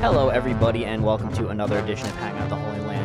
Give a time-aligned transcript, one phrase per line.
[0.00, 2.99] Hello, everybody, and welcome to another edition of Land-Grant Holy Land,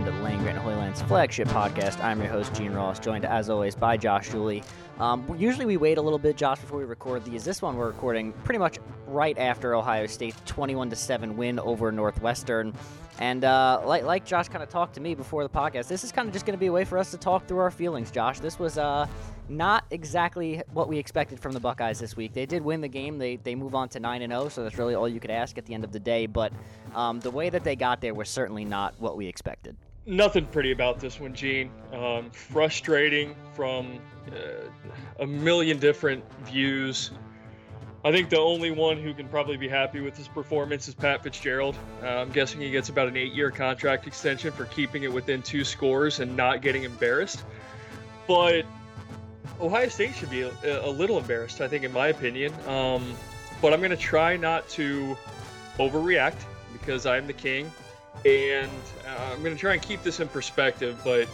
[1.03, 2.03] Flagship podcast.
[2.03, 4.63] I'm your host, Gene Ross, joined as always by Josh Dooley.
[4.99, 7.43] Um, usually we wait a little bit, Josh, before we record these.
[7.43, 11.91] This one we're recording pretty much right after Ohio State's 21 to 7 win over
[11.91, 12.73] Northwestern.
[13.19, 16.11] And uh, like, like Josh kind of talked to me before the podcast, this is
[16.11, 18.11] kind of just going to be a way for us to talk through our feelings,
[18.11, 18.39] Josh.
[18.39, 19.07] This was uh,
[19.47, 22.33] not exactly what we expected from the Buckeyes this week.
[22.33, 23.17] They did win the game.
[23.17, 25.57] They, they move on to 9 and 0, so that's really all you could ask
[25.57, 26.25] at the end of the day.
[26.25, 26.51] But
[26.93, 29.75] um, the way that they got there was certainly not what we expected.
[30.05, 31.71] Nothing pretty about this one, Gene.
[31.91, 33.99] Um, frustrating from
[34.31, 34.69] uh,
[35.19, 37.11] a million different views.
[38.03, 41.23] I think the only one who can probably be happy with his performance is Pat
[41.23, 41.75] Fitzgerald.
[42.03, 45.41] Uh, I'm guessing he gets about an eight year contract extension for keeping it within
[45.41, 47.43] two scores and not getting embarrassed.
[48.27, 48.63] But
[49.59, 50.51] Ohio State should be a,
[50.85, 52.53] a little embarrassed, I think, in my opinion.
[52.67, 53.15] Um,
[53.59, 55.17] but I'm going to try not to
[55.79, 56.37] overreact
[56.73, 57.71] because I'm the king.
[58.23, 58.71] And
[59.07, 60.99] uh, I'm going to try and keep this in perspective.
[61.03, 61.27] But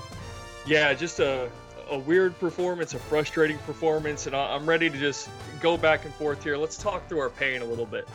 [0.65, 1.49] yeah, just a,
[1.89, 4.27] a weird performance, a frustrating performance.
[4.27, 5.29] And I'm ready to just
[5.61, 6.57] go back and forth here.
[6.57, 8.07] Let's talk through our pain a little bit.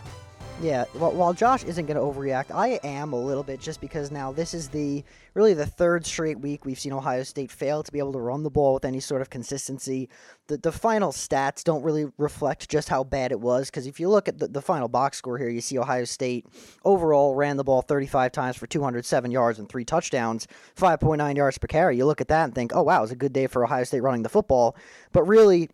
[0.62, 4.11] Yeah, well, while Josh isn't going to overreact, I am a little bit just because
[4.11, 7.93] now this is the really the third straight week we've seen Ohio State fail to
[7.93, 10.09] be able to run the ball with any sort of consistency.
[10.47, 14.09] The the final stats don't really reflect just how bad it was because if you
[14.09, 16.47] look at the, the final box score here, you see Ohio State
[16.87, 21.66] overall ran the ball 35 times for 207 yards and three touchdowns, 5.9 yards per
[21.66, 21.99] carry.
[21.99, 23.84] You look at that and think, oh wow, it was a good day for Ohio
[23.84, 24.75] State running the football.
[25.12, 25.69] But really,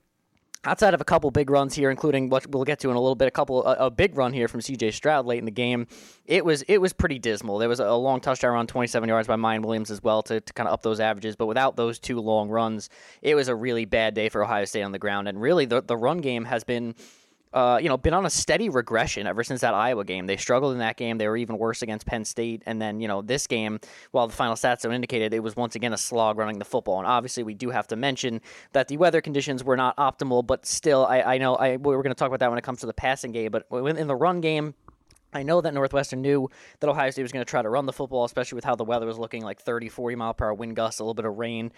[0.64, 3.14] outside of a couple big runs here, including what we'll get to in a little
[3.14, 4.92] bit, a couple a, a, big run here from C.J.
[4.92, 5.86] Stroud late in the game,
[6.26, 7.58] it was it was pretty dismal.
[7.58, 10.52] There was a long touchdown run, 27 yards by Miyan Williams as well to, to
[10.52, 12.88] kind of up those averages, but without those two long runs,
[13.22, 15.28] it was a really bad day for Ohio State on the ground.
[15.28, 16.94] And really, the the run game has been
[17.52, 20.26] uh, you know, been on a steady regression ever since that Iowa game.
[20.26, 21.18] They struggled in that game.
[21.18, 22.62] They were even worse against Penn State.
[22.66, 23.80] And then, you know, this game,
[24.10, 26.64] while the final stats don't indicate it, it was once again a slog running the
[26.64, 26.98] football.
[26.98, 28.40] And obviously, we do have to mention
[28.72, 32.14] that the weather conditions were not optimal, but still, I, I know I, we're going
[32.14, 33.50] to talk about that when it comes to the passing game.
[33.50, 34.74] But in the run game,
[35.32, 36.48] I know that Northwestern knew
[36.80, 38.84] that Ohio State was going to try to run the football, especially with how the
[38.84, 41.38] weather was looking like 30, 40 mile per hour wind gusts, a little bit of
[41.38, 41.72] rain.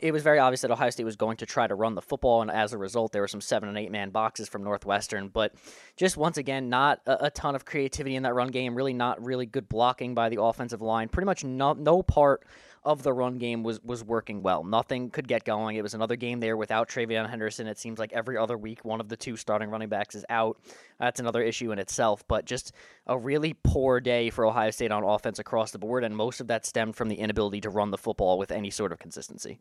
[0.00, 2.42] It was very obvious that Ohio State was going to try to run the football,
[2.42, 5.28] and as a result, there were some seven and eight man boxes from Northwestern.
[5.28, 5.54] But
[5.96, 9.46] just once again, not a, ton of creativity in that run game, really not really
[9.46, 11.08] good blocking by the offensive line.
[11.08, 12.46] Pretty much no, no part
[12.84, 14.62] of the run game was was working well.
[14.64, 15.76] Nothing could get going.
[15.76, 17.66] It was another game there without TreVeyon Henderson.
[17.66, 20.60] It seems like every other week one of the two starting running backs is out.
[21.00, 22.26] That's another issue in itself.
[22.28, 22.72] But just
[23.06, 26.48] a really poor day for Ohio State on offense across the board, and most of
[26.48, 29.58] that stemmed from the inability to run the football with any sort of consistency.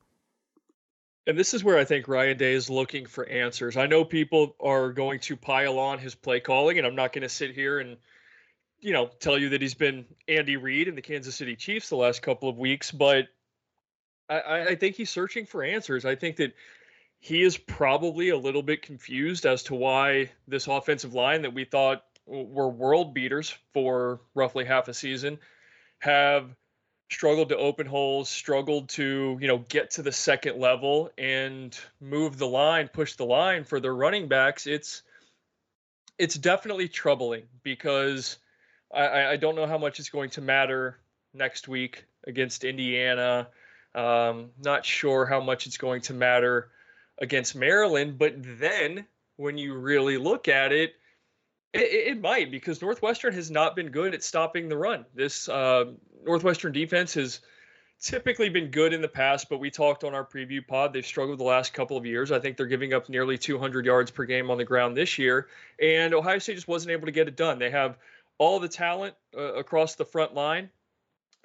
[1.25, 3.77] And this is where I think Ryan Day is looking for answers.
[3.77, 7.21] I know people are going to pile on his play calling, and I'm not going
[7.21, 7.95] to sit here and
[8.83, 11.95] you know, tell you that he's been Andy Reid and the Kansas City Chiefs the
[11.95, 13.29] last couple of weeks, but
[14.29, 16.05] I, I think he's searching for answers.
[16.05, 16.53] I think that
[17.19, 21.63] he is probably a little bit confused as to why this offensive line that we
[21.63, 25.39] thought were world beaters for roughly half a season
[25.99, 26.53] have
[27.09, 32.37] struggled to open holes, struggled to, you know, get to the second level and move
[32.37, 34.67] the line, push the line for their running backs.
[34.67, 35.03] It's
[36.17, 38.37] it's definitely troubling because
[38.93, 40.99] I, I don't know how much it's going to matter
[41.33, 43.47] next week against Indiana.
[43.95, 46.69] Um, not sure how much it's going to matter
[47.19, 48.17] against Maryland.
[48.17, 49.05] But then
[49.37, 50.95] when you really look at it,
[51.73, 55.05] It, it, might because Northwestern has not been good at stopping the run.
[55.15, 55.85] This uh,
[56.23, 57.41] Northwestern defense has
[57.99, 60.93] typically been good in the past, but we talked on our preview pod.
[60.93, 62.31] They've struggled the last couple of years.
[62.31, 65.47] I think they're giving up nearly 200 yards per game on the ground this year,
[65.81, 67.57] and Ohio State just wasn't able to get it done.
[67.57, 67.97] They have
[68.37, 70.69] all the talent uh, across the front line.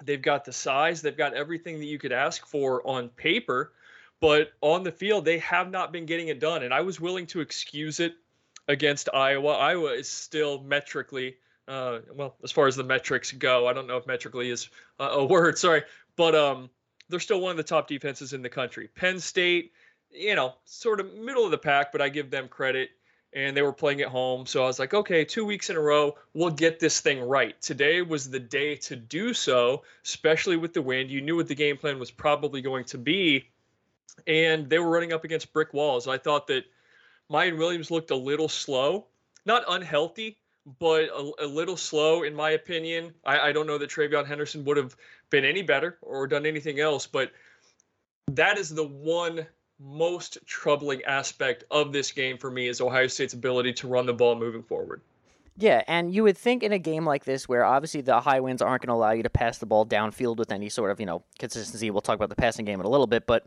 [0.03, 1.01] They've got the size.
[1.01, 3.73] They've got everything that you could ask for on paper,
[4.21, 6.63] but on the field, they have not been getting it done.
[6.63, 8.15] And I was willing to excuse it
[8.67, 9.53] against Iowa.
[9.53, 11.35] Iowa is still metrically,
[11.67, 14.69] uh, well, as far as the metrics go, I don't know if metrically is
[14.99, 15.83] a, word, sorry,
[16.15, 16.69] but um,
[17.09, 18.87] they're still one of the top defenses in the country.
[18.95, 19.73] Penn State,
[20.11, 22.91] you know, sort of middle of the pack, but I give them credit.
[23.33, 24.45] And they were playing at home.
[24.47, 27.59] So I was like, okay, two weeks in a row, we'll get this thing right.
[27.61, 31.11] Today was the day to do so, especially with the wind.
[31.11, 33.47] You knew what the game plan was probably going to be.
[34.25, 36.07] And they were running up against brick walls.
[36.07, 36.65] I thought that
[37.31, 39.05] Miyan Williams looked a little slow,
[39.45, 40.37] not unhealthy,
[40.79, 43.13] but a, a little slow in my opinion.
[43.25, 44.95] I, I don't know that TreVeyon Henderson would have
[45.29, 47.31] been any better or done anything else, but
[48.31, 49.45] that is the one
[49.79, 54.13] most troubling aspect of this game for me is Ohio State's ability to run the
[54.13, 55.01] ball moving forward.
[55.57, 58.61] Yeah, and you would think in a game like this where obviously the high winds
[58.61, 61.05] aren't going to allow you to pass the ball downfield with any sort of, you
[61.05, 61.91] know, consistency.
[61.91, 63.45] We'll talk about the passing game in a little bit, but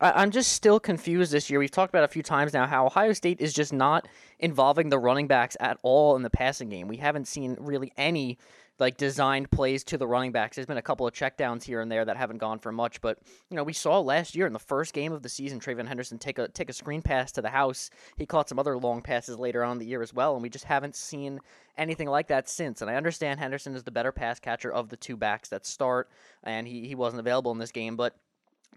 [0.00, 1.58] I, am just still confused this year.
[1.58, 4.06] We've talked about a few times now how Ohio State is just not
[4.38, 6.86] involving the running backs at all in the passing game.
[6.86, 8.38] We haven't seen really any
[8.78, 10.56] like designed plays to the running backs.
[10.56, 13.18] There's been a couple of checkdowns here and there that haven't gone for much, but
[13.50, 16.18] you know we saw last year in the first game of the season, TreVeyon Henderson
[16.18, 17.90] take a take a screen pass to the house.
[18.16, 20.64] He caught some other long passes later on the year as well, and we just
[20.64, 21.40] haven't seen
[21.76, 22.82] anything like that since.
[22.82, 26.10] And I understand Henderson is the better pass catcher of the two backs that start,
[26.42, 28.16] and he he wasn't available in this game, but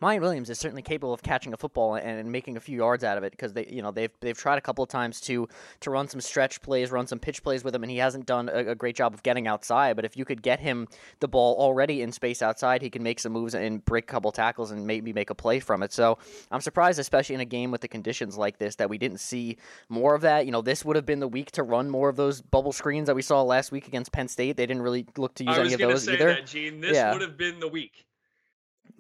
[0.02, 3.18] Miyan Williams is certainly capable of catching a football and, making a few yards out
[3.18, 5.48] of it because they, you know, they've they've tried a couple of times to
[5.82, 8.50] to run some stretch plays, run some pitch plays with him, and he hasn't done
[8.50, 9.96] a, a, great job of getting outside.
[9.96, 10.88] But if you could get him
[11.20, 14.32] the ball already in space outside, he can make some moves and break a couple
[14.32, 15.94] tackles and maybe make a play from it.
[15.94, 16.18] So
[16.50, 19.58] I'm surprised, especially in a game with the conditions like this, that we didn't see
[19.88, 20.46] more of that.
[20.48, 23.06] You know, this would have been the week to run more of those bubble screens
[23.06, 24.58] that we saw last week against Penn State.
[24.58, 26.34] They didn't really look to use any of those either.
[26.34, 26.82] That, Gene.
[26.82, 27.12] This yeah.
[27.12, 28.06] would have been the week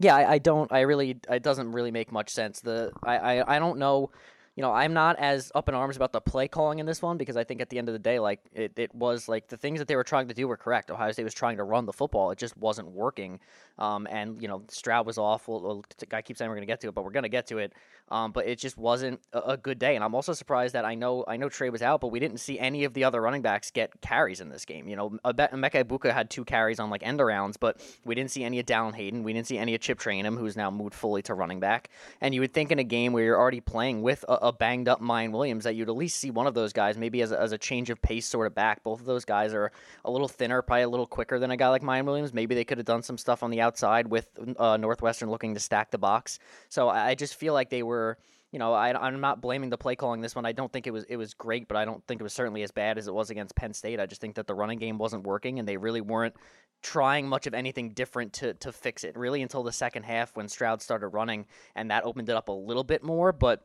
[0.01, 0.71] yeah, I, I, don't.
[0.71, 1.19] I really.
[1.29, 2.61] It doesn't really make much sense.
[2.61, 4.11] The I, I, I don't know
[4.55, 7.17] you know, I'm not as up in arms about the play calling in this one
[7.17, 9.55] because I think at the end of the day, like it, it was like the
[9.55, 10.91] things that they were trying to do were correct.
[10.91, 13.39] Ohio State was trying to run the football, it just wasn't working.
[13.79, 15.85] Um, and you know, Stroud was awful.
[16.11, 17.59] I keep saying we're going to get to it, but we're going to get to
[17.59, 17.73] it.
[18.09, 19.95] Um, but it just wasn't a, a, good day.
[19.95, 22.39] And I'm also surprised that I know I know Trey was out, but we didn't
[22.39, 24.89] see any of the other running backs get carries in this game.
[24.89, 28.43] You know, Emeka Egbuka had two carries on like end arounds, but we didn't see
[28.43, 29.23] any of Dallan Hayden.
[29.23, 31.89] We didn't see any of Chip Trayanum, who's now moved fully to running back.
[32.19, 34.87] And you would think in a game where you're already playing with a, a banged
[34.87, 37.39] up Miyan Williams that you'd at least see one of those guys maybe as a,
[37.39, 38.83] as a change of pace sort of back.
[38.83, 39.71] Both of those guys are
[40.05, 42.33] a little thinner, probably a little quicker than a guy like Miyan Williams.
[42.33, 45.59] Maybe they could have done some stuff on the outside with uh, Northwestern looking to
[45.59, 46.39] stack the box.
[46.69, 48.17] So I just feel like they were
[48.51, 50.45] you know, I, am not blaming the play calling this one.
[50.45, 52.63] I don't think it was it was great, but I don't think it was certainly
[52.63, 53.99] as bad as it was against Penn State.
[53.99, 56.35] I just think that the running game wasn't working, and they really weren't
[56.81, 59.15] trying much of anything different to to fix it.
[59.15, 61.45] Really, until the second half when Stroud started running,
[61.75, 63.31] and that opened it up a little bit more.
[63.31, 63.63] But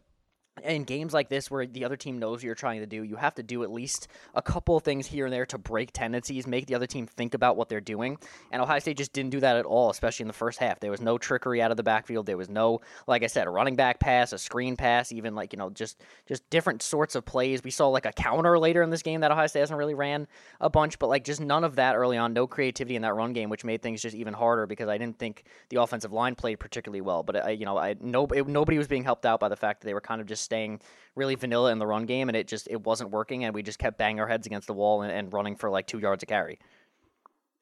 [0.64, 3.16] in games like this where the other team knows what you're trying to do, you
[3.16, 6.46] have to do at least a couple of things here and there to break tendencies,
[6.46, 8.18] make the other team think about what they're doing.
[8.50, 10.80] And Ohio State just didn't do that at all, especially in the first half.
[10.80, 12.26] There was no trickery out of the backfield.
[12.26, 15.52] There was no, like I said, a running back pass, a screen pass, even like,
[15.52, 17.62] you know, just just different sorts of plays.
[17.62, 20.26] We saw like a counter later in this game that Ohio State hasn't really ran
[20.60, 22.32] a bunch, but like just none of that early on.
[22.32, 25.18] No creativity in that run game, which made things just even harder because I didn't
[25.18, 27.22] think the offensive line played particularly well.
[27.22, 29.80] But I, you know, I no, it, nobody was being helped out by the fact
[29.80, 30.80] that they were kind of just staying
[31.14, 33.78] really vanilla in the run game, and it just it wasn't working, and we just
[33.78, 36.26] kept banging our heads against the wall and, and running for like two yards a
[36.26, 36.58] carry.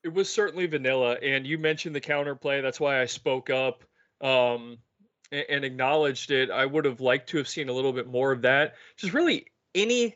[0.05, 2.63] It was certainly vanilla, and you mentioned the counterplay.
[2.63, 3.85] That's why I spoke up
[4.21, 4.79] um,
[5.33, 6.51] and, acknowledged it.
[6.51, 8.75] I would have liked to have seen a little bit more of that.
[8.97, 10.15] Just really any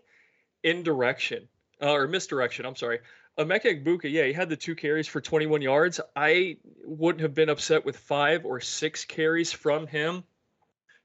[0.63, 1.49] indirection
[1.81, 2.67] uh, or misdirection.
[2.67, 3.01] I'm sorry.
[3.39, 6.01] Emeka Egbuka, yeah, he had the two carries for 21 yards.
[6.17, 10.25] I wouldn't have been upset with five or six carries from him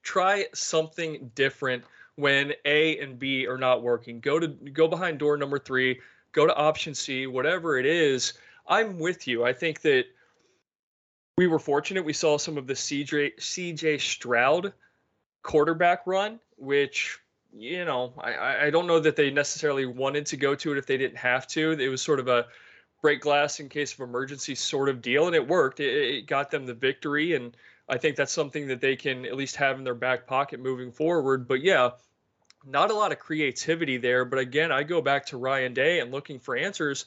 [0.04, 1.82] try something different
[2.16, 4.20] when A and B are not working.
[4.20, 5.98] Go to go behind door number 3,
[6.32, 8.34] go to option C, whatever it is.
[8.68, 9.44] I'm with you.
[9.44, 10.04] I think that
[11.36, 14.72] we were fortunate we saw some of the CJ CJ Stroud
[15.42, 17.18] quarterback run, which
[17.56, 20.86] you know, I, I don't know that they necessarily wanted to go to it if
[20.86, 21.72] they didn't have to.
[21.72, 22.46] It was sort of a
[23.00, 25.78] break glass in case of emergency sort of deal, and it worked.
[25.78, 27.56] It, it got them the victory, and
[27.88, 30.90] I think that's something that they can at least have in their back pocket moving
[30.90, 31.46] forward.
[31.46, 31.90] But yeah,
[32.66, 34.24] not a lot of creativity there.
[34.24, 37.04] But again, I go back to Ryan Day and looking for answers.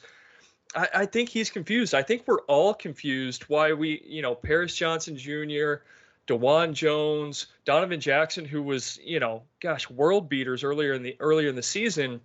[0.74, 1.94] I, I think he's confused.
[1.94, 5.82] I think we're all confused why we, you know, Paris Johnson Jr.,
[6.26, 11.48] Dawand Jones, Donovan Jackson, who was, you know, gosh, world beaters earlier in the earlier
[11.48, 12.20] in the season,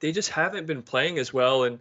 [0.00, 1.64] they just haven't been playing as well.
[1.64, 1.78] And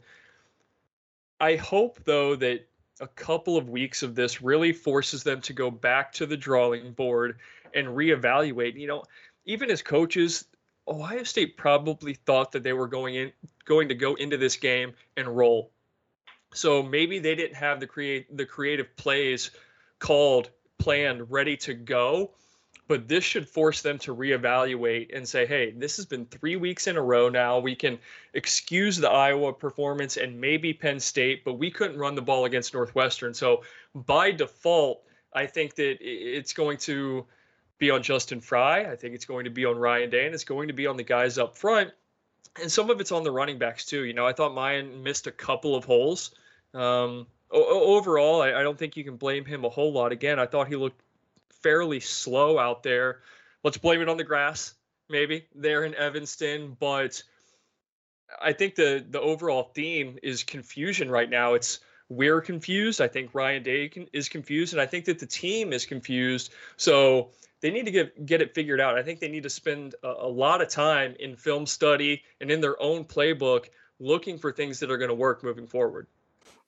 [1.39, 2.67] I hope though that
[2.99, 6.91] a couple of weeks of this really forces them to go back to the drawing
[6.93, 7.37] board
[7.73, 8.79] and reevaluate.
[8.79, 9.03] You know,
[9.45, 10.45] even as coaches,
[10.87, 13.31] Ohio State probably thought that they were going in
[13.65, 15.71] going to go into this game and roll.
[16.53, 19.51] So maybe they didn't have the create the creative plays
[19.99, 22.31] called, planned, ready to go.
[22.89, 26.87] But this should force them to reevaluate and say, hey, this has been three weeks
[26.87, 27.59] in a row now.
[27.59, 27.99] We can
[28.33, 32.73] excuse the Iowa performance and maybe Penn State, but we couldn't run the ball against
[32.73, 33.35] Northwestern.
[33.35, 33.61] So
[33.93, 35.03] by default,
[35.33, 37.27] I think that it's going to
[37.77, 38.91] be on Justin Frye.
[38.91, 40.97] I think it's going to be on Ryan Day, and it's going to be on
[40.97, 41.91] the guys up front.
[42.59, 44.03] And some of it's on the running backs too.
[44.05, 46.31] You know, I thought Miyan missed a couple of holes.
[46.73, 50.11] Um, overall, I don't think you can blame him a whole lot.
[50.11, 50.99] Again, I thought he looked
[51.61, 53.19] fairly slow out there.
[53.63, 54.73] Let's blame it on the grass,
[55.09, 57.21] maybe there in Evanston, but
[58.41, 61.55] I think the the overall theme is confusion right now.
[61.55, 63.01] It's we're confused.
[63.01, 66.51] I think Ryan Day is confused, and I think that the team is confused.
[66.77, 67.29] So
[67.61, 68.97] they need to get get it figured out.
[68.97, 72.49] I think they need to spend a, a lot of time in film study and
[72.49, 73.65] in their own playbook
[73.99, 76.07] looking for things that are going to work moving forward.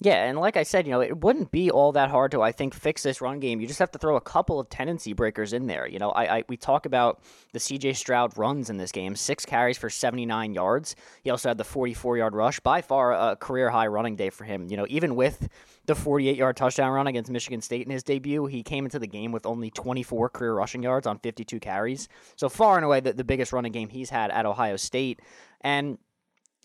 [0.03, 2.51] Yeah, and like I said, you know, it wouldn't be all that hard to, I
[2.51, 3.61] think, fix this run game.
[3.61, 5.87] You just have to throw a couple of tendency breakers in there.
[5.87, 7.21] You know, I, I we talk about
[7.53, 7.93] the C.J.
[7.93, 10.95] Stroud runs in this game, six carries for 79 yards.
[11.21, 14.43] He also had the 44 yard rush, by far a career high running day for
[14.43, 14.65] him.
[14.71, 15.47] You know, even with
[15.85, 19.05] the 48 yard touchdown run against Michigan State in his debut, he came into the
[19.05, 22.09] game with only 24 career rushing yards on 52 carries.
[22.37, 25.19] So far and away, the, the biggest running game he's had at Ohio State.
[25.63, 25.99] And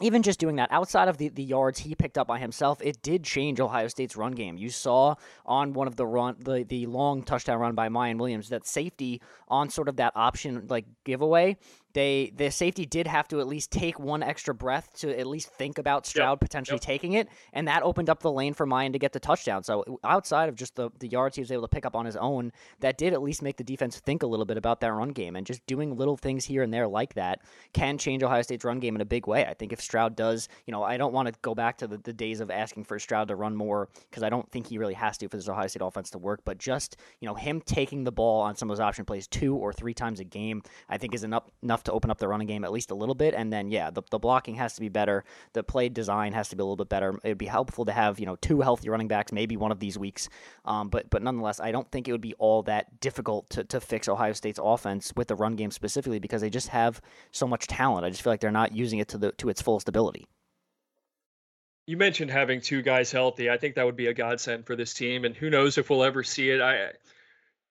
[0.00, 3.00] even just doing that outside of the, the yards he picked up by himself it
[3.02, 4.56] did change ohio state's run game.
[4.56, 8.48] You saw on one of the run the, the long touchdown run by Miyan williams
[8.50, 11.56] that safety on sort of that option like giveaway
[11.96, 15.48] they the safety did have to at least take one extra breath to at least
[15.48, 16.40] think about Stroud yep.
[16.40, 16.82] potentially yep.
[16.82, 19.64] taking it, and that opened up the lane for Miyan to get the touchdown.
[19.64, 22.14] So outside of just the, the yards he was able to pick up on his
[22.14, 25.08] own, that did at least make the defense think a little bit about that run
[25.08, 27.40] game, and just doing little things here and there like that
[27.72, 29.46] can change Ohio State's run game in a big way.
[29.46, 31.96] I think if Stroud does, you know, I don't want to go back to the,
[31.96, 34.94] the days of asking for Stroud to run more because I don't think he really
[34.94, 38.04] has to for this Ohio State offense to work, but just you know him taking
[38.04, 40.98] the ball on some of those option plays two or three times a game, I
[40.98, 43.34] think is enough enough to open up the running game at least a little bit.
[43.34, 45.24] And then, yeah, the, the blocking has to be better.
[45.54, 47.18] The play design has to be a little bit better.
[47.24, 49.80] It would be helpful to have, you know, two healthy running backs, maybe one of
[49.80, 50.28] these weeks.
[50.64, 53.80] Um, but, but nonetheless, I don't think it would be all that difficult to, to
[53.80, 57.00] fix Ohio State's offense with the run game specifically because they just have
[57.30, 58.04] so much talent.
[58.04, 60.26] I just feel like they're not using it to, the, to its fullest ability.
[61.86, 63.48] You mentioned having two guys healthy.
[63.48, 66.02] I think that would be a godsend for this team, and who knows if we'll
[66.02, 66.60] ever see it.
[66.60, 66.90] I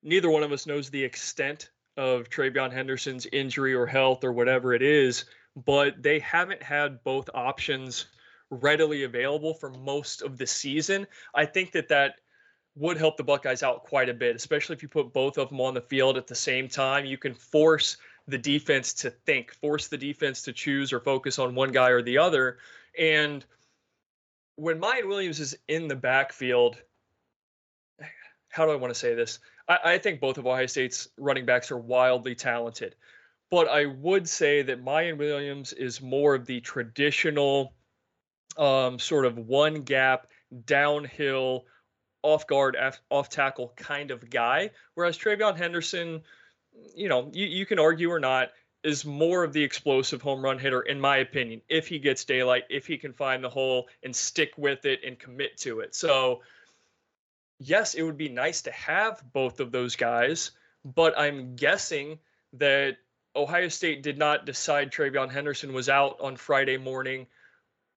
[0.02, 4.74] neither one of us knows the extent of TreVeyon Henderson's injury or health or whatever
[4.74, 5.26] it is,
[5.66, 8.06] but they haven't had both options
[8.50, 11.08] readily available for most of the season.
[11.34, 12.16] I think that that
[12.76, 15.62] would help the Buckeyes out quite a bit, especially if you put both of them
[15.62, 17.06] on the field at the same time.
[17.06, 17.98] You can force
[18.28, 22.02] the defense to think, force the defense to choose or focus on one guy or
[22.02, 22.58] the other.
[23.00, 23.46] And
[24.56, 26.78] when Miyan Williams is in the backfield,
[28.56, 29.40] how do I want to say this?
[29.68, 32.96] I, I think both of Ohio State's running backs are wildly talented.
[33.52, 37.74] But I would say that Miyan Williams is more of the traditional
[38.58, 40.28] um, sort of one gap,
[40.66, 41.66] downhill,
[42.24, 42.78] off guard,
[43.12, 44.72] off tackle kind of guy.
[44.94, 46.22] Whereas TreVeyon Henderson,
[46.96, 48.52] you know, you, you can argue or not,
[48.86, 52.64] is more of the explosive home run hitter, in my opinion, if he gets daylight,
[52.70, 55.94] if he can find the hole and stick with it and commit to it.
[55.94, 56.42] So
[57.60, 60.52] yes, it would be nice to have both of those guys,
[60.84, 62.20] but I'm guessing
[62.54, 62.98] that
[63.36, 67.28] Ohio State did not decide TreVeyon Henderson was out on Friday morning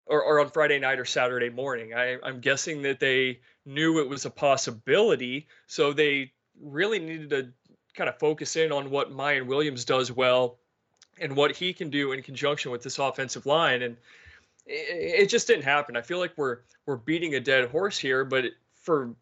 [0.07, 1.95] or, or on Friday night or Saturday morning.
[1.95, 7.53] I, I'm guessing that they knew it was a possibility, so they really needed to
[7.95, 10.59] kind of focus in on what Miyan Williams does well
[11.21, 13.83] and what he can do in conjunction with this offensive line.
[13.83, 13.97] And
[14.67, 15.97] it, it just didn't happen.
[15.97, 18.45] I feel like we're we're beating a dead horse here, but
[18.83, 19.15] for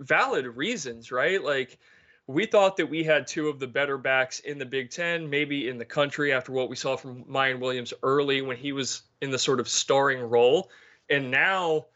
[0.00, 1.42] valid reasons, right?
[1.42, 1.78] Like
[2.26, 5.68] we thought that we had two of the better backs in the Big Ten, maybe
[5.68, 9.30] in the country after what we saw from Miyan Williams early when he was in
[9.30, 10.70] the sort of starring role.
[11.10, 11.86] And now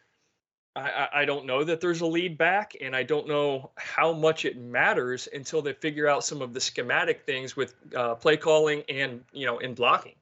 [0.76, 4.44] I, I don't know that there's a lead back, and I don't know how much
[4.44, 8.82] it matters until they figure out some of the schematic things with uh, play calling
[8.88, 10.14] and you know in blocking.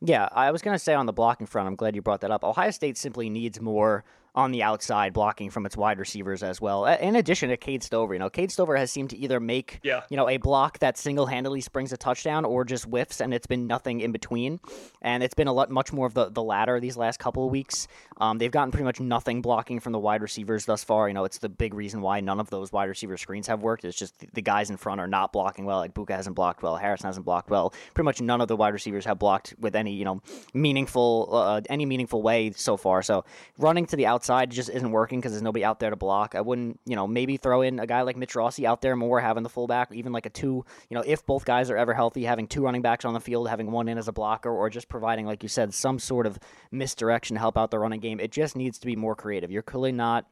[0.00, 2.30] Yeah, I was going to say on the blocking front, I'm glad you brought that
[2.30, 2.44] up.
[2.44, 4.04] Ohio State simply needs more
[4.34, 6.86] on the outside blocking from its wide receivers as well.
[6.86, 10.02] In addition to Cade Stover, you know, Cade Stover has seemed to either make, yeah.
[10.10, 13.66] you know, a block that single-handedly springs a touchdown or just whiffs, and it's been
[13.66, 14.60] nothing in between.
[15.02, 17.50] And it's been a lot much more of the, the latter these last couple of
[17.50, 17.88] weeks.
[18.18, 21.08] Um, they've gotten pretty much nothing blocking from the wide receivers thus far.
[21.08, 23.84] You know, it's the big reason why none of those wide receiver screens have worked.
[23.84, 25.86] It's just the guys in front are not blocking well.
[25.86, 27.72] Egbuka hasn't blocked well, Harrison hasn't blocked well.
[27.94, 30.22] Pretty much none of the wide receivers have blocked with any, you know,
[30.54, 33.02] meaningful uh, any meaningful way so far.
[33.02, 33.24] So
[33.58, 34.17] running to the outside
[34.48, 36.34] just isn't working because there's nobody out there to block.
[36.34, 39.20] I wouldn't, you know, maybe throw in a guy like Mitch Rossi out there more,
[39.20, 42.24] having the fullback, even like a two, you know, if both guys are ever healthy,
[42.24, 44.88] having two running backs on the field, having one in as a blocker, or just
[44.88, 46.38] providing, like you said, some sort of
[46.70, 48.20] misdirection to help out the running game.
[48.20, 49.50] It just needs to be more creative.
[49.50, 50.26] You're clearly not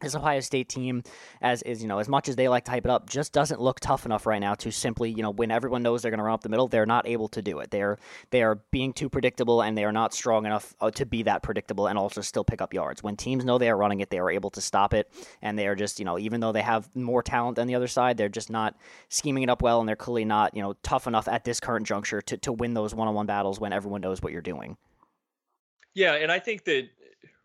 [0.00, 1.02] this Ohio State team,
[1.40, 3.60] as is you know, as much as they like to hype it up, just doesn't
[3.60, 6.24] look tough enough right now to simply you know when everyone knows they're going to
[6.24, 7.70] run up the middle, they're not able to do it.
[7.70, 7.98] They're
[8.30, 11.42] they are being too predictable and they are not strong enough uh, to be that
[11.42, 13.02] predictable and also still pick up yards.
[13.02, 15.10] When teams know they are running it, they are able to stop it,
[15.42, 17.88] and they are just you know even though they have more talent than the other
[17.88, 18.76] side, they're just not
[19.08, 21.86] scheming it up well, and they're clearly not you know tough enough at this current
[21.86, 24.76] juncture to to win those one on one battles when everyone knows what you're doing.
[25.94, 26.88] Yeah, and I think that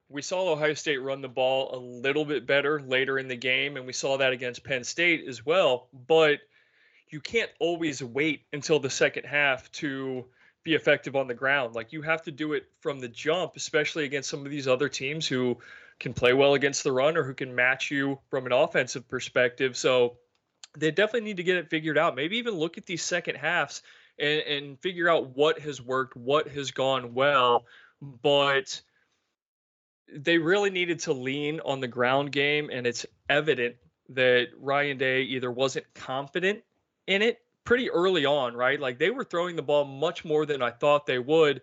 [0.10, 3.78] we saw Ohio State run the ball a little bit better later in the game,
[3.78, 5.88] and we saw that against Penn State as well.
[6.08, 6.40] But
[7.10, 10.26] you can't always wait until the second half to
[10.64, 11.76] be effective on the ground.
[11.76, 14.90] Like you have to do it from the jump, especially against some of these other
[14.90, 15.58] teams who
[16.00, 19.78] can play well against the run or who can match you from an offensive perspective.
[19.78, 20.18] So
[20.78, 22.16] they definitely need to get it figured out.
[22.16, 23.82] Maybe even look at these second halves
[24.20, 27.66] and, and figure out what has worked, what has gone well.
[28.02, 28.82] But
[30.14, 33.76] they really needed to lean on the ground game, and it's evident
[34.10, 36.64] that Ryan Day either wasn't confident
[37.08, 38.80] in it pretty early on, right?
[38.80, 41.62] Like they were throwing the ball much more than I thought they would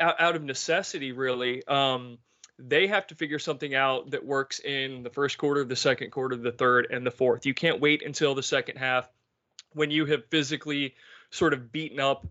[0.00, 1.66] uh, out, of necessity, really.
[1.66, 2.18] Um,
[2.58, 6.36] they have to figure something out that works in the first quarter, the second quarter,
[6.36, 7.46] the third, and the fourth.
[7.46, 9.08] You can't wait until the second half
[9.72, 10.94] when you have physically
[11.30, 12.26] sort of beaten up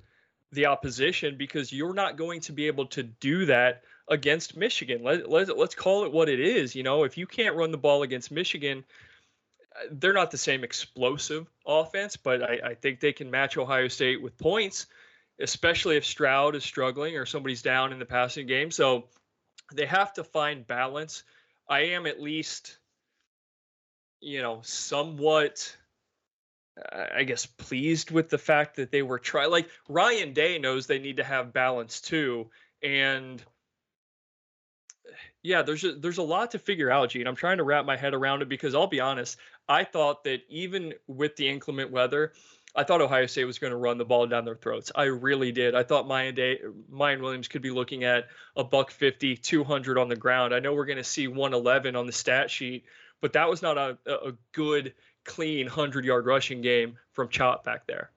[0.52, 5.04] the opposition because you're not going to be able to do that against Michigan.
[5.04, 6.76] Let, let, let's call it what it is.
[6.76, 8.84] You know, if you can't run the ball against Michigan,
[9.76, 13.88] uh, they're not the same explosive offense, but I, I think they can match Ohio
[13.88, 14.88] State with points,
[15.40, 18.72] especially if Stroud is struggling or somebody's down in the passing game.
[18.72, 19.06] So
[19.74, 21.24] they have to find balance.
[21.70, 22.80] I am at least,
[24.20, 25.76] you know, somewhat
[26.92, 29.52] I guess pleased with the fact that they were trying.
[29.52, 32.50] Like Ryan Day knows they need to have balance too,
[32.82, 33.44] and
[35.42, 37.28] yeah, there's a, there's a lot to figure out, Gene.
[37.28, 40.42] I'm trying to wrap my head around it because I'll be honest, I thought that
[40.50, 42.34] even with the inclement weather,
[42.76, 44.92] I thought Ohio State was going to run the ball down their throats.
[44.94, 45.76] I really did.
[45.76, 46.60] I thought Miyan Day,
[46.92, 50.54] Miyan Williams could be looking at a buck 50, 200 on the ground.
[50.54, 52.86] I know we're going to see 111 on the stat sheet,
[53.22, 54.94] but that was not a, a good,
[55.26, 58.12] clean 100 yard rushing game from Chop back there.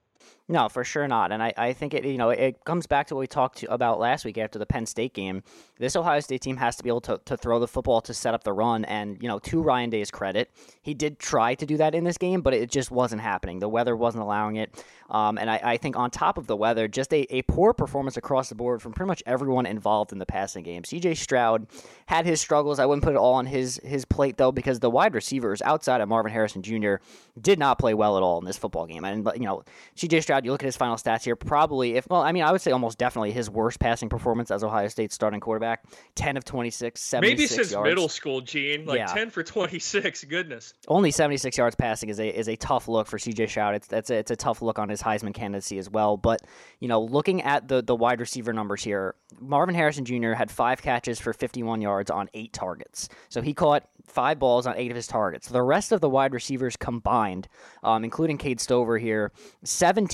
[0.49, 1.31] No, for sure not.
[1.31, 3.73] And I, I think it you know it comes back to what we talked to,
[3.73, 5.41] about last week after the Penn State game.
[5.79, 8.33] This Ohio State team has to be able to, to throw the football to set
[8.33, 8.83] up the run.
[8.85, 10.51] And you know, to Ryan Day's credit,
[10.81, 13.59] he did try to do that in this game, but it just wasn't happening.
[13.59, 14.83] The weather wasn't allowing it.
[15.09, 18.17] Um, and I, I think on top of the weather, just a, a poor performance
[18.17, 20.83] across the board from pretty much everyone involved in the passing game.
[20.83, 21.13] C.J.
[21.15, 21.67] Stroud
[22.07, 22.79] had his struggles.
[22.79, 26.01] I wouldn't put it all on his his plate though, because the wide receivers outside
[26.01, 26.95] of Marvin Harrison Jr.
[27.39, 29.05] did not play well at all in this football game.
[29.05, 29.63] And you know,
[29.95, 30.21] C.J.
[30.21, 32.61] Stroud, you look at his final stats here, probably if well, I mean, I would
[32.61, 35.85] say almost definitely his worst passing performance as Ohio State's starting quarterback.
[36.15, 37.87] Ten of twenty six, seventy maybe since yards.
[37.87, 38.85] middle school, Gene.
[38.85, 39.07] Like yeah.
[39.07, 40.23] ten for twenty six.
[40.23, 40.73] Goodness.
[40.87, 43.47] Only seventy six yards passing is a is a tough look for C.J.
[43.47, 43.75] Stroud.
[43.75, 46.17] It's that's a, it's a tough look on his Heisman candidacy as well.
[46.17, 46.41] But
[46.79, 50.31] you know, looking at the the wide receiver numbers here, Marvin Harrison Jr.
[50.31, 53.09] had five catches for fifty one yards on eight targets.
[53.29, 55.47] So he caught five balls on eight of his targets.
[55.47, 57.47] The rest of the wide receivers combined,
[57.83, 59.31] um, including Cade Stover here,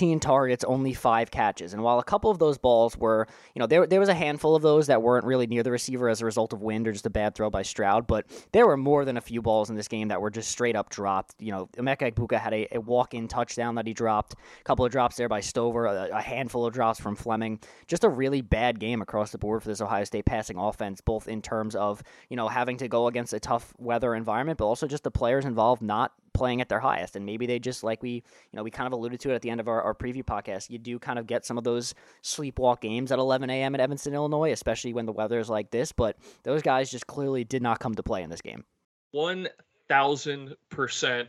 [0.10, 1.74] 17 targets, only five catches.
[1.74, 4.56] And while a couple of those balls were, you know, there, there was a handful
[4.56, 7.06] of those that weren't really near the receiver as a result of wind or just
[7.06, 9.88] a bad throw by Stroud, but there were more than a few balls in this
[9.88, 11.36] game that were just straight up dropped.
[11.40, 14.86] You know, Emeka Egbuka had a, a walk in touchdown that he dropped, a couple
[14.86, 17.60] of drops there by Stover, a, a handful of drops from Fleming.
[17.88, 21.28] Just a really bad game across the board for this Ohio State passing offense, both
[21.28, 24.88] in terms of, you know, having to go against a tough weather environment, but also
[24.88, 27.18] just the players involved not playing at their highest.
[27.18, 28.24] And maybe they just like we, you
[28.54, 30.70] know, we kind of alluded to it at the end of our, our preview podcast.
[30.70, 33.76] You do kind of get some of those sleepwalk games at 11 a.m.
[33.76, 35.92] at Evanston, Illinois, especially when the weather is like this.
[35.92, 38.64] But those guys just clearly did not come to play in this game.
[39.12, 39.50] One
[39.90, 41.28] thousand percent,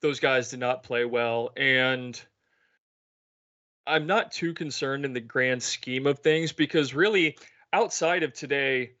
[0.00, 2.20] those guys did not play well, and
[3.86, 7.36] I'm not too concerned in the grand scheme of things because really,
[7.72, 8.92] outside of today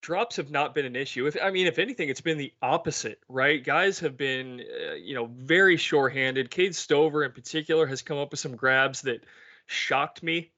[0.00, 1.26] drops have not been an issue.
[1.26, 3.62] If I mean, if anything, it's been the opposite, right?
[3.62, 6.50] Guys have been, uh, you know, very sure-handed.
[6.50, 9.24] Cade Stover, in particular, has come up with some grabs that
[9.66, 10.50] shocked me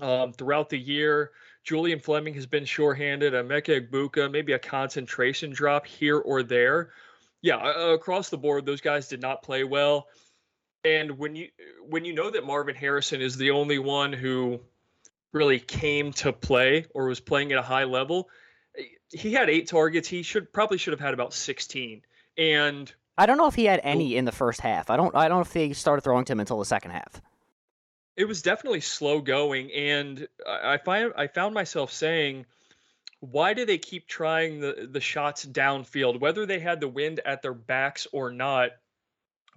[0.00, 1.30] um, throughout the year.
[1.64, 3.34] Julian Fleming has been sure-handed.
[3.34, 6.90] Emeka Egbuka, maybe a concentration drop here or there.
[7.40, 10.08] Yeah, uh, across the board, those guys did not play well.
[10.84, 11.48] And when you
[11.88, 14.60] when you know that Marvin Harrison is the only one who
[15.32, 18.28] really came to play or was playing at a high level,
[19.12, 20.08] he had eight targets.
[20.08, 22.02] He should probably should have had about 16.
[22.38, 24.90] And I don't know if he had any in the first half.
[24.90, 27.20] I don't I don't know if they started throwing to him until the second half.
[28.16, 32.46] It was definitely slow going and I find I found myself saying
[33.20, 37.42] why do they keep trying the the shots downfield whether they had the wind at
[37.42, 38.70] their backs or not?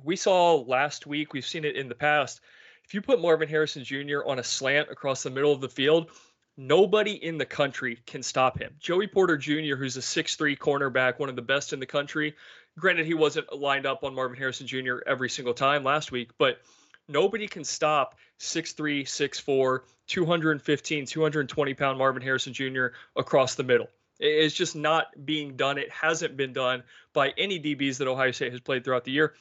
[0.04, 2.42] We saw last week, we've seen it in the past.
[2.84, 4.20] If you put Marvin Harrison Jr.
[4.26, 6.12] on a slant across the middle of the field,
[6.58, 8.76] Nobody in the country can stop him.
[8.80, 12.36] Joey Porter Jr., who's a 6'3 cornerback, one of the best in the country.
[12.80, 14.98] Granted, he wasn't lined up on Marvin Harrison Jr.
[15.06, 16.62] every single time last week, but
[17.10, 22.88] nobody can stop 6'3, 6'4, 215, 220 pound Marvin Harrison Jr.
[23.16, 23.88] across the middle.
[24.20, 25.78] It's just not being done.
[25.78, 29.34] It hasn't been done by any DBs that Ohio State has played throughout the year.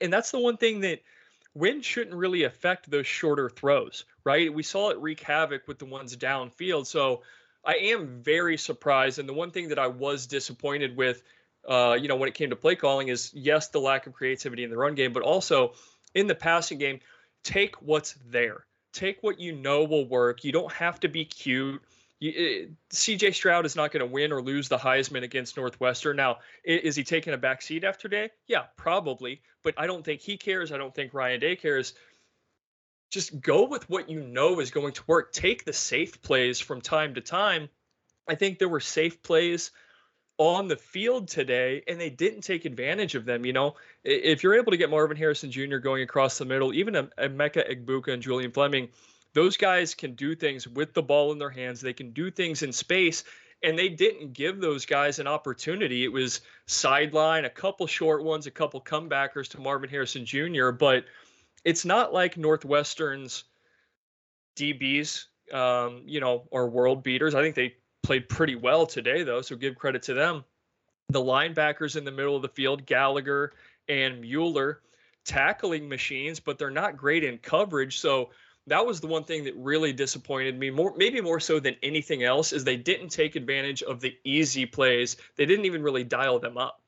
[0.00, 1.00] And that's the one thing that
[1.54, 4.52] wind shouldn't really affect those shorter throws, right?
[4.52, 6.86] We saw it wreak havoc with the ones downfield.
[6.86, 7.22] So
[7.64, 9.18] I am very surprised.
[9.18, 11.22] And the one thing that I was disappointed with,
[11.68, 14.64] uh, you know, when it came to play calling is yes, the lack of creativity
[14.64, 15.74] in the run game, but also
[16.14, 17.00] in the passing game,
[17.44, 18.64] take what's there.
[18.92, 20.44] Take what you know will work.
[20.44, 21.82] You don't have to be cute.
[22.22, 26.16] Eh, CJ Stroud is not going to win or lose the Heisman against Northwestern.
[26.16, 28.30] Now, is he taking a back seat after today?
[28.46, 29.42] Yeah, probably.
[29.64, 30.70] But I don't think he cares.
[30.70, 31.94] I don't think Ryan Day cares.
[33.10, 35.32] Just go with what you know is going to work.
[35.32, 37.68] Take the safe plays from time to time.
[38.28, 39.72] I think there were safe plays
[40.38, 43.44] on the field today, and they didn't take advantage of them.
[43.44, 45.78] You know, if you're able to get Marvin Harrison Jr.
[45.78, 48.88] going across the middle, even a, a Emeka Egbuka and Julian Fleming–
[49.34, 51.80] those guys can do things with the ball in their hands.
[51.80, 53.24] They can do things in space,
[53.62, 56.04] and they didn't give those guys an opportunity.
[56.04, 61.04] It was sideline, a couple short ones, a couple comebackers to Marvin Harrison Jr., but
[61.64, 63.44] it's not like Northwestern's
[64.56, 67.34] DBs, um, you know, are world beaters.
[67.34, 70.44] I think they played pretty well today, though, so give credit to them.
[71.08, 73.52] The linebackers in the middle of the field, Gallagher
[73.88, 74.80] and Mueller,
[75.24, 77.98] tackling machines, but they're not great in coverage.
[77.98, 78.30] So
[78.66, 82.22] that was the one thing that really disappointed me more maybe more so than anything
[82.22, 85.16] else is they didn't take advantage of the easy plays.
[85.36, 86.80] They didn't even really dial them up.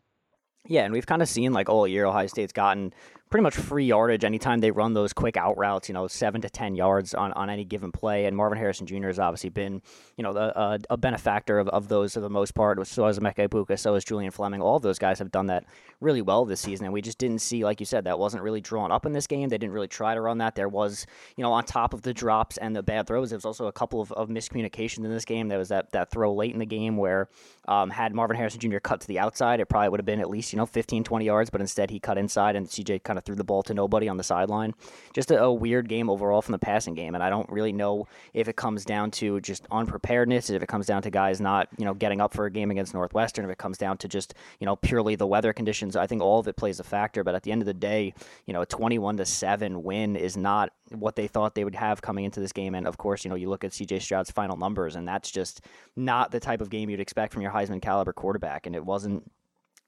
[0.67, 2.93] Yeah and we've kind of seen like all year ohio state's gotten
[3.35, 6.49] pretty much free yardage anytime they run those quick out routes, you know, seven to
[6.49, 8.27] 10 yards on, on any given play.
[8.27, 9.09] And Marvin Harrison Jr.
[9.09, 9.83] has obviously been,
[10.17, 12.87] you know, a, a benefactor of, of those for the most part.
[12.87, 14.63] So has Emeka Egbuka, so has Julian Fleming.
[14.63, 15.65] All those guys have done that
[16.01, 16.85] really well this season.
[16.85, 19.27] And we just didn't see, like you said, that wasn't really drawn up in this
[19.27, 19.49] game.
[19.49, 20.55] They didn't really try to run that.
[20.55, 21.05] There was,
[21.37, 23.73] you know, on top of the drops and the bad throws, there was also a
[23.73, 25.49] couple of, of miscommunications in this game.
[25.49, 27.29] There was that, that throw late in the game where
[27.67, 28.79] um, had Marvin Harrison Jr.
[28.79, 31.25] cut to the outside, it probably would have been at least, you know, 15, 20
[31.25, 34.09] yards, but instead he cut inside and CJ kind of threw the ball to nobody
[34.09, 34.75] on the sideline.
[35.13, 38.07] Just a, a, weird game overall from the passing game, and I don't really know
[38.33, 41.85] if it comes down to just unpreparedness, if it comes down to guys not you
[41.85, 44.67] know getting up for a game against Northwestern, if it comes down to just you
[44.67, 45.97] know purely the weather conditions.
[45.97, 48.15] I think all of it plays a factor, but at the end of the day,
[48.47, 52.03] you know, a 21 to seven win is not what they thought they would have
[52.03, 52.75] coming into this game.
[52.75, 55.63] And of course, you know, you look at CJ Stroud's final numbers, and that's just
[55.97, 58.67] not the type of game you'd expect from your Heisman caliber quarterback.
[58.67, 59.31] And it wasn't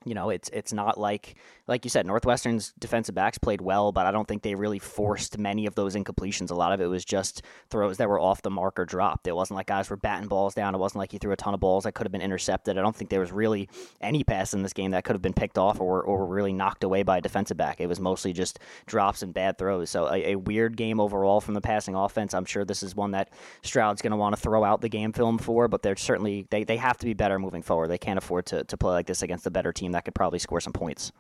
[0.07, 1.35] you know, it's it's not like
[1.67, 5.37] like you said, Northwestern's defensive backs played well, but I don't think they really forced
[5.37, 6.53] many of those incompletions.
[6.53, 9.27] A lot of it was just throws that were off the mark or dropped.
[9.27, 10.77] It wasn't like guys were batting balls down.
[10.77, 12.79] It wasn't like he threw a ton of balls that could have been intercepted.
[12.79, 13.69] I don't think there was really
[14.01, 16.85] any pass in this game that could have been picked off or or really knocked
[16.85, 17.81] away by a defensive back.
[17.81, 19.91] It was mostly just drops and bad throws.
[19.91, 22.33] So a, a weird game overall from the passing offense.
[22.33, 23.31] I'm sure this is one that
[23.63, 26.63] Stroud's going to want to throw out the game film for, but they're certainly they,
[26.63, 27.89] they have to be better moving forward.
[27.89, 30.39] They can't afford to, to play like this against a better team that could probably
[30.39, 31.11] score some points.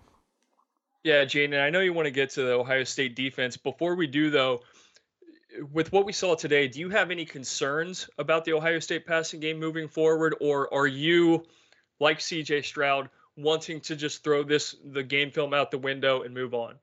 [1.02, 3.56] Yeah, Gene, and I know you want to get to the Ohio State defense.
[3.56, 4.60] Before we do, though,
[5.72, 9.40] with what we saw today, do you have any concerns about the Ohio State passing
[9.40, 11.44] game moving forward, or are you,
[12.00, 16.34] like CJ Stroud, wanting to just throw this the game film out the window and
[16.34, 16.74] move on.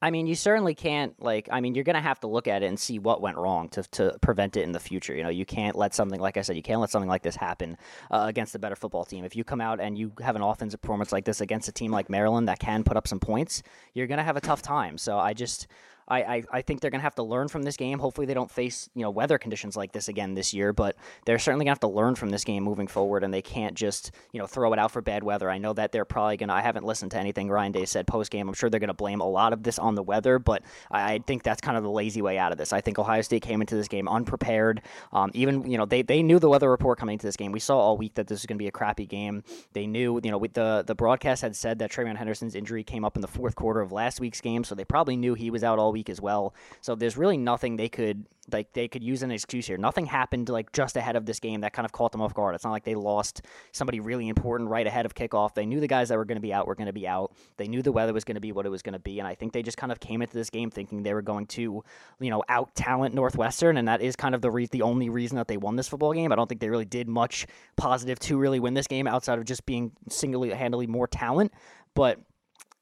[0.00, 1.48] I mean, you certainly can't like.
[1.50, 3.82] I mean, you're gonna have to look at it and see what went wrong to
[3.82, 5.14] to prevent it in the future.
[5.14, 7.34] You know, you can't let something like I said, you can't let something like this
[7.34, 7.76] happen
[8.10, 9.24] uh, against a better football team.
[9.24, 11.90] If you come out and you have an offensive performance like this against a team
[11.90, 14.98] like Maryland that can put up some points, you're gonna have a tough time.
[14.98, 15.66] So I just
[16.08, 17.98] I, I, I think they're going to have to learn from this game.
[17.98, 20.72] Hopefully, they don't face you know weather conditions like this again this year.
[20.72, 23.42] But they're certainly going to have to learn from this game moving forward, and they
[23.42, 25.50] can't just you know throw it out for bad weather.
[25.50, 26.54] I know that they're probably going to.
[26.54, 28.48] I haven't listened to anything Ryan Day said post game.
[28.48, 31.14] I'm sure they're going to blame a lot of this on the weather, but I,
[31.14, 32.72] I, think that's kind of the lazy way out of this.
[32.72, 34.82] I think Ohio State came into this game unprepared.
[35.12, 37.52] Um, even you know they, they knew the weather report coming into this game.
[37.52, 39.44] We saw all week that this was going to be a crappy game.
[39.72, 43.16] They knew you know the the broadcast had said that TreVeyon Henderson's injury came up
[43.16, 45.78] in the fourth quarter of last week's game, so they probably knew he was out
[45.78, 46.54] all week as well.
[46.80, 49.76] So there's really nothing they could like they could use an excuse here.
[49.76, 52.54] Nothing happened like just ahead of this game that kind of caught them off guard.
[52.54, 55.54] It's not like they lost somebody really important right ahead of kickoff.
[55.54, 57.32] They knew the guys that were going to be out were going to be out.
[57.56, 59.28] They knew the weather was going to be what it was going to be, and
[59.28, 61.84] I think they just kind of came into this game thinking they were going to,
[62.20, 65.36] you know, out talent Northwestern, and that is kind of the re- the only reason
[65.36, 66.32] that they won this football game.
[66.32, 69.44] I don't think they really did much positive to really win this game outside of
[69.44, 71.52] just being single handedly more talent,
[71.94, 72.20] but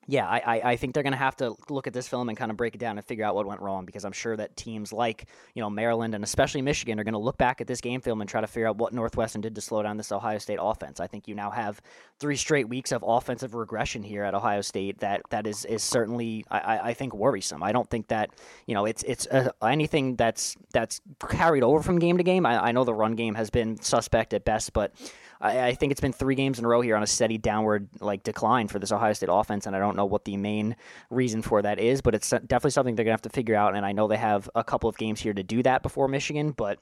[0.09, 2.51] yeah, I, I think they're going to have to look at this film and kind
[2.51, 4.93] of break it down and figure out what went wrong because I'm sure that teams
[4.93, 8.01] like you know Maryland and especially Michigan are going to look back at this game
[8.01, 10.59] film and try to figure out what Northwestern did to slow down this Ohio State
[10.61, 11.01] offense.
[11.01, 11.81] I think you now have
[12.21, 16.45] three straight weeks of offensive regression here at Ohio State that that is is certainly
[16.51, 17.63] I, I think worrisome.
[17.63, 18.31] I don't think that
[18.67, 22.47] you know it's it's uh, anything that's that's carried over from game to game.
[22.47, 24.93] I, I know the run game has been suspect at best, but
[25.41, 27.89] I, I, think it's been three games in a row here on a steady downward
[28.01, 30.77] like decline for this Ohio State offense, and I don't know what the main
[31.11, 33.75] reason for that is, but it's definitely something they're gonna have to figure out.
[33.77, 36.53] And I know they have a couple of games here to do that before Michigan,
[36.53, 36.79] but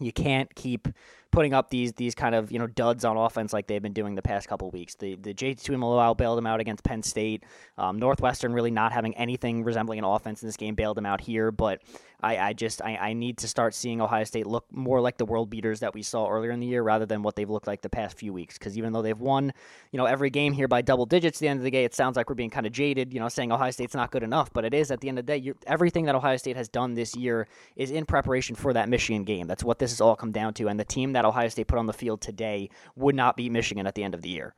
[0.00, 0.88] you can't keep
[1.36, 4.14] putting up these these kind of you know duds on offense like they've been doing
[4.14, 4.94] the past couple weeks.
[4.94, 7.44] The the JT Tuimoloau bailed them out against Penn State.
[7.76, 11.20] Um, Northwestern really not having anything resembling an offense in this game bailed them out
[11.20, 11.52] here.
[11.52, 11.82] But
[12.22, 15.26] I, I just I, I need to start seeing Ohio State look more like the
[15.26, 17.82] world beaters that we saw earlier in the year rather than what they've looked like
[17.82, 18.56] the past few weeks.
[18.56, 19.52] Because even though they've won
[19.92, 21.94] you know every game here by double digits, at the end of the day, it
[21.94, 23.12] sounds like we're being kind of jaded.
[23.12, 25.26] You know, saying Ohio State's not good enough, but it is at the end of
[25.26, 25.52] the day.
[25.66, 27.46] everything that Ohio State has done this year
[27.76, 29.46] is in preparation for that Michigan game.
[29.46, 30.68] That's what this has all come down to.
[30.68, 33.86] And the team that Ohio State put on the field today would not beat Michigan
[33.86, 34.54] at the end of the year.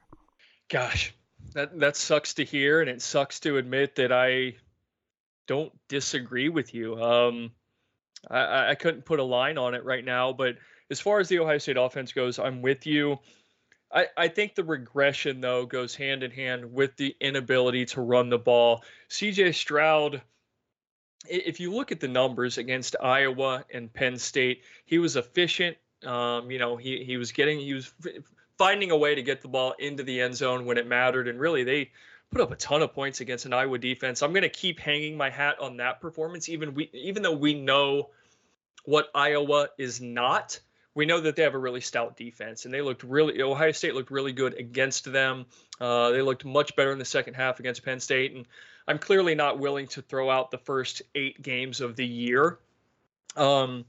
[0.68, 1.14] Gosh,
[1.54, 4.56] that that sucks to hear, and it sucks to admit that I
[5.46, 7.02] don't disagree with you.
[7.02, 7.52] Um,
[8.30, 10.56] I, I couldn't put a line on it right now, but
[10.90, 13.18] as far as the Ohio State offense goes, I'm with you.
[13.92, 18.28] I, I think the regression though goes hand in hand with the inability to run
[18.28, 18.82] the ball.
[19.08, 20.20] CJ Stroud,
[21.26, 26.50] if you look at the numbers against Iowa and Penn State, he was efficient um,
[26.50, 27.92] you know, he he was getting he was
[28.56, 31.40] finding a way to get the ball into the end zone when it mattered, and
[31.40, 31.90] really they
[32.30, 34.22] put up a ton of points against an Iowa defense.
[34.22, 37.54] I'm going to keep hanging my hat on that performance, even we even though we
[37.54, 38.10] know
[38.84, 40.60] what Iowa is not.
[40.94, 43.40] We know that they have a really stout defense, and they looked really.
[43.40, 45.46] Ohio State looked really good against them.
[45.80, 48.46] Uh, they looked much better in the second half against Penn State, and
[48.88, 52.58] I'm clearly not willing to throw out the first eight games of the year.
[53.36, 53.84] Um,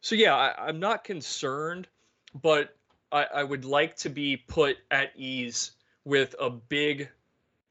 [0.00, 1.88] so yeah, I, am not concerned,
[2.42, 2.74] but
[3.12, 5.72] I, I would like to be put at ease
[6.04, 7.10] with a big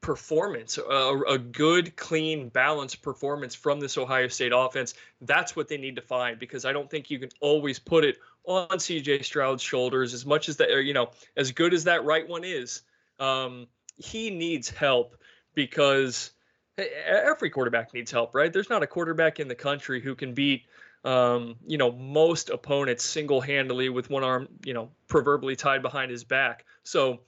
[0.00, 4.94] performance, a, a, good, clean, balanced performance from this Ohio State offense.
[5.20, 8.16] That's what they need to find because I don't think you can always put it
[8.44, 12.26] on CJ Stroud's shoulders as much as that, you know, as good as that right
[12.26, 12.82] one is.
[13.18, 13.66] Um,
[13.96, 15.16] he needs help
[15.54, 16.30] because
[16.78, 18.52] every quarterback needs help, right?
[18.52, 20.64] There's not a quarterback in the country who can beat
[21.04, 26.10] um, you know, most opponents single handedly with one arm, you know, proverbially tied behind
[26.10, 26.66] his back.
[26.84, 27.20] So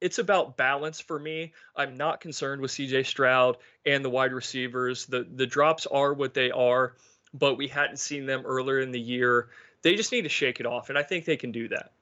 [0.00, 1.52] it's about balance for me.
[1.74, 5.06] I'm not concerned with CJ Stroud and the wide receivers.
[5.06, 6.94] The the drops are what they are,
[7.34, 9.48] but we hadn't seen them earlier in the year.
[9.82, 11.92] They just need to shake it off, and I think they can do that.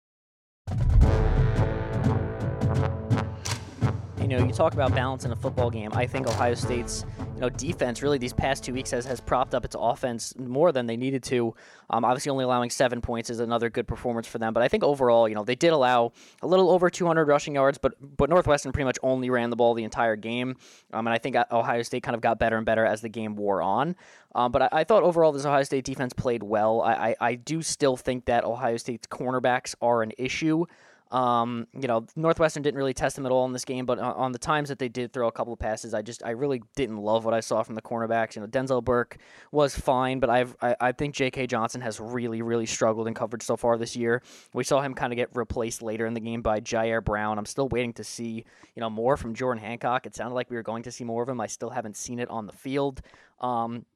[4.20, 5.90] You know, you talk about balance in a football game.
[5.92, 7.04] I think Ohio State's
[7.44, 10.87] know, defense really these past two weeks has, has propped up its offense more than
[10.87, 11.54] they needed to.
[11.90, 14.52] Um, obviously, only allowing seven points is another good performance for them.
[14.52, 17.78] But I think overall, you know, they did allow a little over 200 rushing yards,
[17.78, 20.57] but but Northwestern pretty much only ran the ball the entire game.
[20.92, 23.37] Um, and I think Ohio State kind of got better and better as the game
[23.37, 23.96] wore on.
[24.35, 26.80] Um, but I, I, thought overall this Ohio State defense played well.
[26.80, 30.66] I, I, I do still think that Ohio State's cornerbacks are an issue.
[31.14, 34.33] Um, you know, Northwestern didn't really test him at all in this game, but on
[34.33, 36.96] the times that they did throw a couple of passes, I just I really didn't
[36.96, 38.35] love what I saw from the cornerbacks.
[38.35, 39.18] You know, Denzel Burke
[39.53, 41.46] was fine, but I've I, I think J.K.
[41.46, 44.22] Johnson has really really struggled in coverage so far this year.
[44.55, 47.38] We saw him kind of get replaced later in the game by Jyaire Brown.
[47.38, 50.07] I'm still waiting to see you know more from Jordan Hancock.
[50.07, 51.40] It sounded like we were going to see more of him.
[51.40, 53.03] I still haven't seen it on the field.
[53.40, 53.87] Um,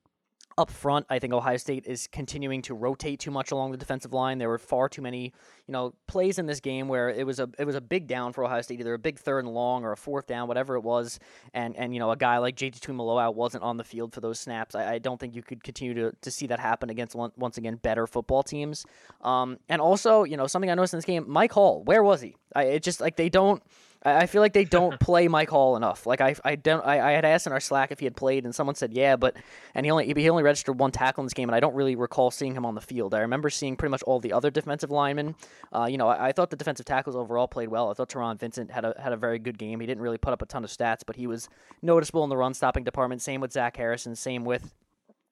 [0.59, 4.13] up front, I think Ohio State is continuing to rotate too much along the defensive
[4.13, 4.39] line.
[4.39, 5.33] There were far too many,
[5.67, 8.33] you know, plays in this game where it was a it was a big down
[8.33, 10.81] for Ohio State, either a big third and long or a fourth down, whatever it
[10.81, 11.21] was.
[11.55, 14.41] And and you know, a guy like JT Tuimoloau wasn't on the field for those
[14.41, 14.75] snaps.
[14.75, 17.57] I, I, don't think you could continue to, to see that happen against one, once
[17.57, 18.85] again better football teams.
[19.23, 22.21] Um, and also, you know, something I noticed in this game, Mike Hall, where was
[22.21, 22.35] he?
[22.57, 23.63] I, it just like they don't
[24.05, 26.07] I feel like they don't play Mike Hall enough.
[26.07, 26.85] Like I, I don't.
[26.87, 29.17] I, I had asked in our Slack if he had played, and someone said yeah,
[29.17, 29.37] but
[29.75, 31.97] and he only he only registered one tackle in this game, and I don't really
[31.97, 33.15] recall seeing him on the field.
[33.15, 35.35] I remember seeing pretty much all the other defensive linemen.
[35.73, 37.91] Uh, you know, I, I, thought the defensive tackles overall played well.
[37.91, 39.81] I thought Taron Vincent had a had a very good game.
[39.81, 41.49] He didn't really put up a ton of stats, but he was
[41.83, 43.21] noticeable in the run stopping department.
[43.21, 44.15] Same with Zach Harrison.
[44.15, 44.75] Same with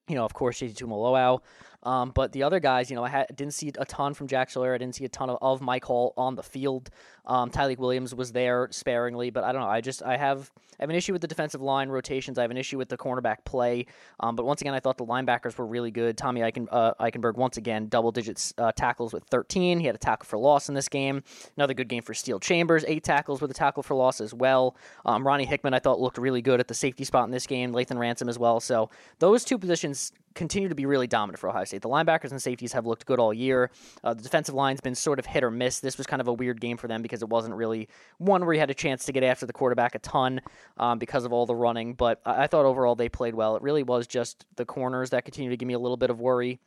[0.08, 1.40] you know, of course, JT Tuimoloau.
[1.86, 4.74] Um, but the other guys, you know, I didn't see a ton from Jack Sawyer.
[4.74, 6.90] I didn't see a ton of, of Mike Hall on the field.
[7.24, 9.68] Um, Tyleik Williams was there sparingly, but I don't know.
[9.68, 12.38] I just I have I have an issue with the defensive line rotations.
[12.38, 13.86] I have an issue with the cornerback play.
[14.18, 16.18] Um, but once again, I thought the linebackers were really good.
[16.18, 19.78] Tommy Eichen, uh, Eichenberg once again double digits uh, tackles with 13.
[19.78, 21.22] He had a tackle for loss in this game.
[21.56, 24.76] Another good game for Steele Chambers, eight tackles with a tackle for loss as well.
[25.04, 27.72] Um, Ronnie Hickman I thought looked really good at the safety spot in this game.
[27.72, 28.58] Lathan Ransom as well.
[28.58, 31.82] So those two positions continue to be really dominant for Ohio State.
[31.82, 33.70] The linebackers and safeties have looked good all year.
[34.04, 35.80] Uh, the defensive line's been sort of hit or miss.
[35.80, 38.52] This was kind of a weird game for them because it wasn't really one where
[38.52, 40.40] he had a chance to get after the quarterback a ton
[40.76, 41.94] um, because of all the running.
[41.94, 43.56] But I-, I thought overall they played well.
[43.56, 46.20] It really was just the corners that continue to give me a little bit of
[46.20, 46.60] worry.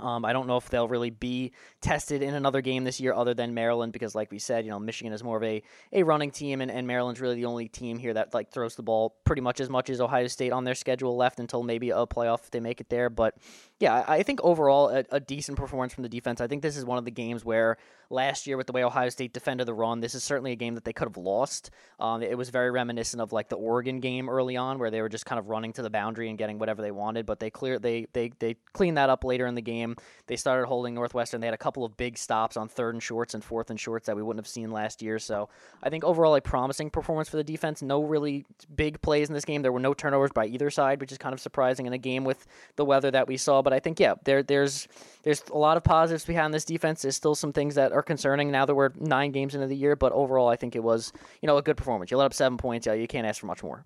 [0.00, 3.34] Um, I don't know if they'll really be tested in another game this year other
[3.34, 6.30] than Maryland because, like we said, you know, Michigan is more of a, a running
[6.30, 9.42] team, and, and Maryland's really the only team here that like throws the ball pretty
[9.42, 12.50] much as much as Ohio State on their schedule left until maybe a playoff if
[12.50, 13.10] they make it there.
[13.10, 13.36] But
[13.80, 16.40] yeah, I think overall a, a decent performance from the defense.
[16.40, 17.76] I think this is one of the games where
[18.10, 20.74] last year with the way Ohio State defended the run, this is certainly a game
[20.74, 21.70] that they could have lost.
[22.00, 25.08] Um, it was very reminiscent of like the Oregon game early on, where they were
[25.08, 27.24] just kind of running to the boundary and getting whatever they wanted.
[27.24, 29.94] But they clear they they they cleaned that up later in the game.
[30.26, 31.40] They started holding Northwestern.
[31.40, 34.06] They had a couple of big stops on third and shorts and fourth and shorts
[34.06, 35.20] that we wouldn't have seen last year.
[35.20, 35.50] So
[35.84, 37.80] I think overall a promising performance for the defense.
[37.80, 39.62] No really big plays in this game.
[39.62, 42.24] There were no turnovers by either side, which is kind of surprising in a game
[42.24, 43.62] with the weather that we saw.
[43.68, 44.88] But I think yeah, there there's
[45.24, 47.02] there's a lot of positives behind this defense.
[47.02, 49.94] There's still some things that are concerning now that we're nine games into the year,
[49.94, 52.10] but overall, I think it was you know a good performance.
[52.10, 53.84] You let up seven points, yeah, you can't ask for much more.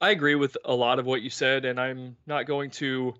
[0.00, 3.14] I agree with a lot of what you said, and I'm not going to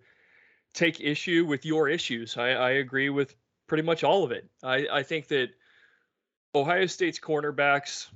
[0.75, 2.37] take issue with your issues.
[2.37, 3.37] I, I agree with
[3.69, 4.49] pretty much all of it.
[4.65, 5.51] I, I think that
[6.57, 8.09] Ohio State's cornerbacks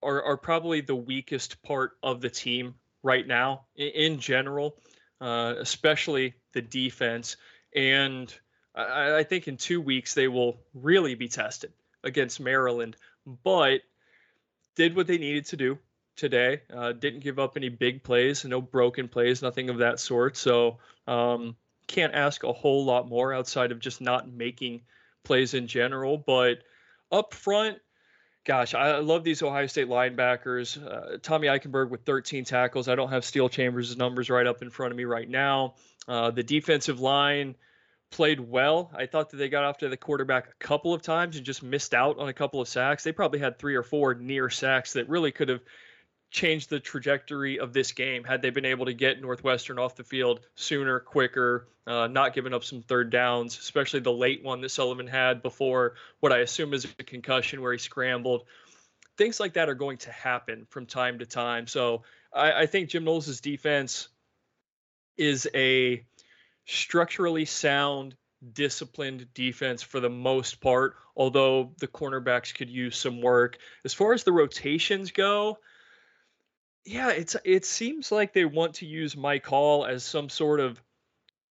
[0.00, 4.76] are, are probably the weakest part of the team right now in, in general,
[5.20, 7.36] uh, especially the defense.
[7.74, 8.32] And
[8.74, 12.96] I, I think in two weeks they will really be tested against Maryland,
[13.44, 13.80] but
[14.76, 15.78] did what they needed to do
[16.16, 16.62] today.
[16.74, 20.36] Uh, didn't give up any big plays, no broken plays, nothing of that sort.
[20.36, 21.56] So um,
[21.86, 24.82] can't ask a whole lot more outside of just not making
[25.24, 26.16] plays in general.
[26.16, 26.62] But
[27.10, 27.78] up front,
[28.44, 30.82] gosh, I love these Ohio State linebackers.
[30.84, 32.88] Uh, Tommy Eichenberg with 13 tackles.
[32.88, 35.74] I don't have Steele Chambers' numbers right up in front of me right now.
[36.08, 37.54] Uh, the defensive line
[38.10, 38.90] played well.
[38.94, 41.94] I thought that they got after the quarterback a couple of times and just missed
[41.94, 43.04] out on a couple of sacks.
[43.04, 45.60] They probably had three or four near sacks that really could have
[46.30, 50.04] changed the trajectory of this game had they been able to get Northwestern off the
[50.04, 54.68] field sooner, quicker, uh, not giving up some third downs, especially the late one that
[54.70, 58.44] Sullivan had before what I assume is a concussion where he scrambled.
[59.18, 61.66] Things like that are going to happen from time to time.
[61.66, 64.08] So I, I think Jim Knowles' defense
[65.16, 66.04] is a
[66.64, 68.14] structurally sound,
[68.52, 73.58] disciplined defense for the most part, although the cornerbacks could use some work.
[73.84, 75.58] As far as the rotations go,
[76.84, 80.80] yeah, it's it seems like they want to use Mike Hall as some sort of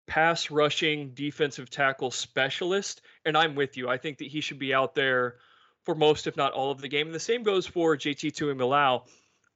[0.08, 3.90] pass rushing defensive tackle specialist, and I'm with you.
[3.90, 5.36] I think that he should be out there
[5.84, 7.08] for most, if not all, of the game.
[7.08, 9.04] And the same goes for JT Tuimoloau.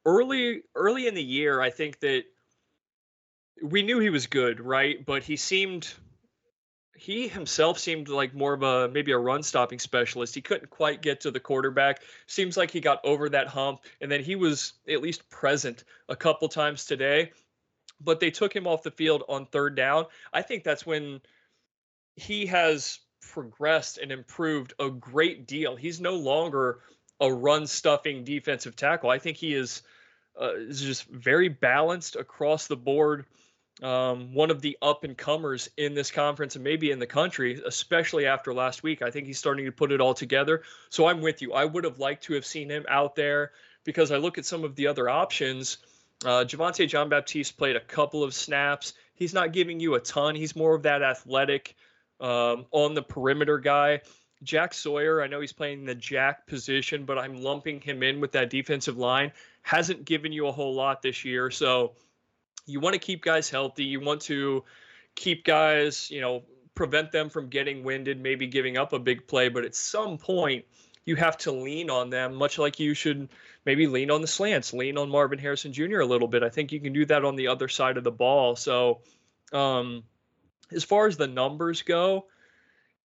[0.05, 2.23] Early early in the year, I think that
[3.61, 5.05] we knew he was good, right?
[5.05, 5.91] But he seemed
[7.01, 10.35] he himself seemed like more of a maybe a run stopping specialist.
[10.35, 12.03] He couldn't quite get to the quarterback.
[12.27, 16.15] Seems like he got over that hump and then he was at least present a
[16.15, 17.31] couple times today.
[18.01, 20.05] But they took him off the field on third down.
[20.31, 21.21] I think that's when
[22.17, 25.75] he has progressed and improved a great deal.
[25.75, 26.81] He's no longer
[27.19, 29.09] a run stuffing defensive tackle.
[29.09, 29.81] I think he is,
[30.39, 33.25] uh, is just very balanced across the board.
[33.81, 37.59] Um, one of the up and comers in this conference and maybe in the country,
[37.65, 39.01] especially after last week.
[39.01, 40.61] I think he's starting to put it all together.
[40.89, 41.53] So I'm with you.
[41.53, 43.51] I would have liked to have seen him out there
[43.83, 45.77] because I look at some of the other options.
[46.23, 48.93] Uh, Javontae John Baptiste played a couple of snaps.
[49.15, 50.35] He's not giving you a ton.
[50.35, 51.75] He's more of that athletic
[52.19, 54.01] um, on the perimeter guy.
[54.43, 58.31] Jack Sawyer, I know he's playing the jack position, but I'm lumping him in with
[58.31, 59.31] that defensive line.
[59.61, 61.51] Hasn't given you a whole lot this year.
[61.51, 61.93] So
[62.65, 63.83] you want to keep guys healthy.
[63.83, 64.63] You want to
[65.15, 66.43] keep guys, you know,
[66.75, 69.49] prevent them from getting winded, maybe giving up a big play.
[69.49, 70.65] But at some point,
[71.05, 73.29] you have to lean on them, much like you should
[73.65, 75.99] maybe lean on the slants, lean on Marvin Harrison Jr.
[75.99, 76.43] a little bit.
[76.43, 78.55] I think you can do that on the other side of the ball.
[78.55, 79.01] So,
[79.51, 80.03] um,
[80.71, 82.27] as far as the numbers go,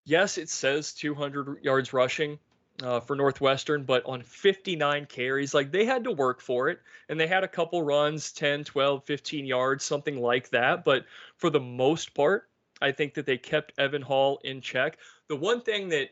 [0.05, 2.39] yes, it says 200 yards rushing
[2.83, 6.81] uh, for Northwestern, but on 59 carries, like they had to work for it.
[7.09, 10.85] And they had a couple runs, 10, 12, 15 yards, something like that.
[10.85, 11.05] But
[11.37, 12.49] for the most part,
[12.81, 14.99] I think that they kept Evan Hull in check.
[15.29, 16.11] The one thing that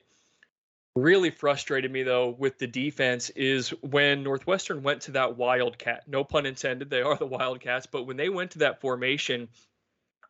[0.97, 6.07] really frustrated me though with the defense is when Northwestern went to that wildcat.
[6.07, 9.49] No pun intended, they are the Wildcats, but when they went to that formation,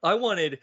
[0.03, 0.59] I wanted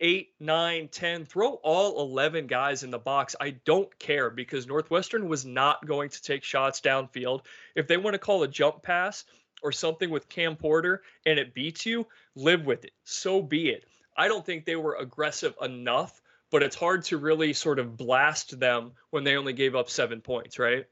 [0.00, 3.36] eight, nine, 10, throw all 11 guys in the box.
[3.40, 7.42] I don't care because Northwestern was not going to take shots downfield.
[7.74, 9.24] If they want to call a jump pass
[9.62, 12.92] or something with Cam Porter and it beats you, live with it.
[13.04, 13.84] So be it.
[14.16, 16.20] I don't think they were aggressive enough
[16.50, 20.20] but it's hard to really sort of blast them when they only gave up seven
[20.20, 20.86] points, right?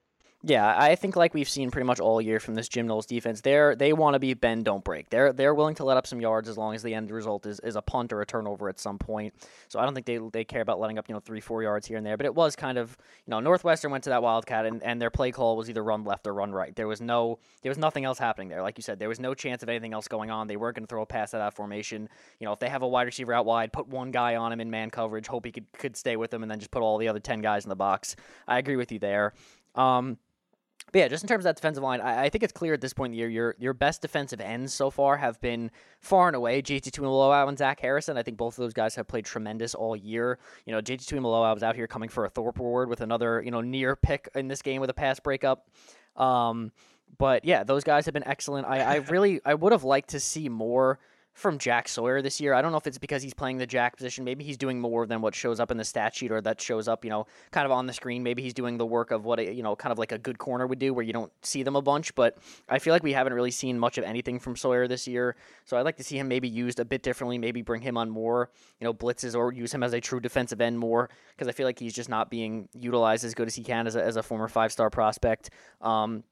[0.46, 3.40] Yeah, I think like we've seen pretty much all year from this Jim Knowles defense,
[3.40, 5.08] they're they want to be bend don't break.
[5.08, 7.60] They're they're willing to let up some yards as long as the end result is,
[7.60, 9.32] is a punt or a turnover at some point.
[9.68, 11.86] So I don't think they they care about letting up you know three four yards
[11.86, 12.18] here and there.
[12.18, 12.94] But it was kind of
[13.26, 16.04] you know Northwestern went to that Wildcat and, and their play call was either run
[16.04, 16.76] left or run right.
[16.76, 18.60] There was no there was nothing else happening there.
[18.60, 20.46] Like you said, there was no chance of anything else going on.
[20.46, 22.06] They weren't going to throw a pass at that formation.
[22.38, 24.60] You know if they have a wide receiver out wide, put one guy on him
[24.60, 26.98] in man coverage, hope he could could stay with him, and then just put all
[26.98, 28.14] the other ten guys in the box.
[28.46, 29.32] I agree with you there.
[29.74, 30.18] Um,
[30.94, 32.80] but yeah, just in terms of that defensive line, I, I, think it's clear at
[32.80, 36.28] this point in the year your your best defensive ends so far have been far
[36.28, 38.16] and away JT Tuimoloau and Zach Harrison.
[38.16, 40.38] I think both of those guys have played tremendous all year.
[40.66, 43.50] You know, JT Tuimoloau was out here coming for a Thorpe Award with another you
[43.50, 45.68] know near pick in this game with a pass breakup.
[46.14, 46.70] Um,
[47.18, 48.68] but yeah, those guys have been excellent.
[48.68, 51.00] I, I really I would have liked to see more
[51.34, 52.54] from Jack Sawyer this year.
[52.54, 54.24] I don't know if it's because he's playing the jack position.
[54.24, 56.86] Maybe he's doing more than what shows up in the stat sheet or that shows
[56.86, 58.22] up, you know, kind of on the screen.
[58.22, 60.38] Maybe he's doing the work of what, a, you know, kind of like a good
[60.38, 62.14] corner would do where you don't see them a bunch.
[62.14, 65.34] But I feel like we haven't really seen much of anything from Sawyer this year.
[65.64, 68.10] So I'd like to see him maybe used a bit differently, maybe bring him on
[68.10, 71.52] more, you know, blitzes or use him as a true defensive end more because I
[71.52, 74.16] feel like he's just not being utilized as good as he can as a, as
[74.16, 75.50] a former five star prospect.
[75.80, 76.22] Um,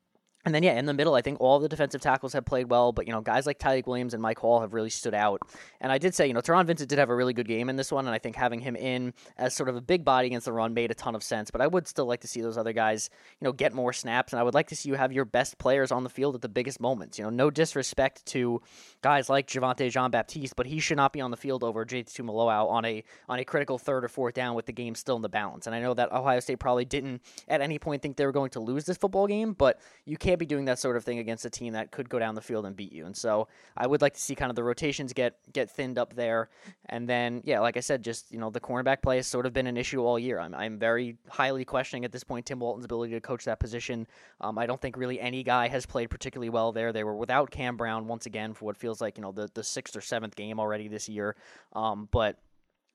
[0.44, 2.92] and then, yeah, in the middle, I think all the defensive tackles have played well,
[2.92, 5.40] but, you know, guys like Tyleik Williams and Mike Hall have really stood out.
[5.80, 7.76] And I did say, you know, Taron Vincent did have a really good game in
[7.76, 10.46] this one, and I think having him in as sort of a big body against
[10.46, 11.50] the run made a ton of sense.
[11.50, 13.08] But I would still like to see those other guys,
[13.40, 15.58] you know, get more snaps, and I would like to see you have your best
[15.58, 17.18] players on the field at the biggest moments.
[17.18, 18.60] You know, no disrespect to
[19.00, 22.06] guys like Javontae Jean Baptiste, but he should not be on the field over JT
[22.06, 25.22] Tuimoloau on a on a critical third or fourth down with the game still in
[25.22, 25.66] the balance.
[25.66, 28.50] And I know that Ohio State probably didn't at any point think they were going
[28.50, 31.44] to lose this football game, but you can't be doing that sort of thing against
[31.44, 33.06] a team that could go down the field and beat you.
[33.06, 36.14] And so I would like to see kind of the rotations get get thinned up
[36.14, 36.50] there.
[36.86, 39.52] And then yeah, like I said, just you know the cornerback play has sort of
[39.52, 40.38] been an issue all year.
[40.38, 44.06] I'm I'm very highly questioning at this point Tim Walton's ability to coach that position.
[44.40, 46.92] Um, I don't think really any guy has played particularly well there.
[46.92, 49.64] They were without Cam Brown once again for what feels like you know the the
[49.64, 51.36] sixth or seventh game already this year.
[51.72, 52.38] Um, but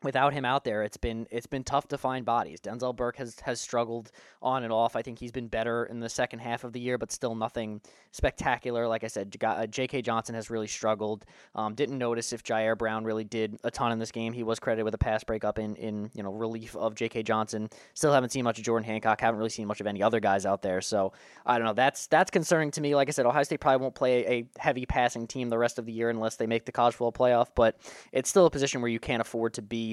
[0.03, 2.59] without him out there, it's been it's been tough to find bodies.
[2.61, 4.95] Denzel Burke has has struggled on and off.
[4.95, 7.81] I think he's been better in the second half of the year, but still nothing
[8.11, 8.87] spectacular.
[8.87, 9.31] Like I said,
[9.69, 9.99] J.K.
[9.99, 11.25] Uh, Johnson has really struggled.
[11.55, 14.33] Um, didn't notice if Jyaire Brown really did a ton in this game.
[14.33, 17.23] He was credited with a pass breakup in in you know relief of J.K.
[17.23, 17.69] Johnson.
[17.93, 19.19] Still haven't seen much of Jordan Hancock.
[19.19, 20.81] Haven't really seen much of any other guys out there.
[20.81, 21.13] So
[21.45, 21.73] I don't know.
[21.73, 22.93] That's that's concerning to me.
[22.93, 25.85] Like I said, Ohio State probably won't play a heavy passing team the rest of
[25.85, 27.47] the year unless they make the college football playoff.
[27.55, 27.77] But
[28.11, 29.86] it's still a position where you can't afford to be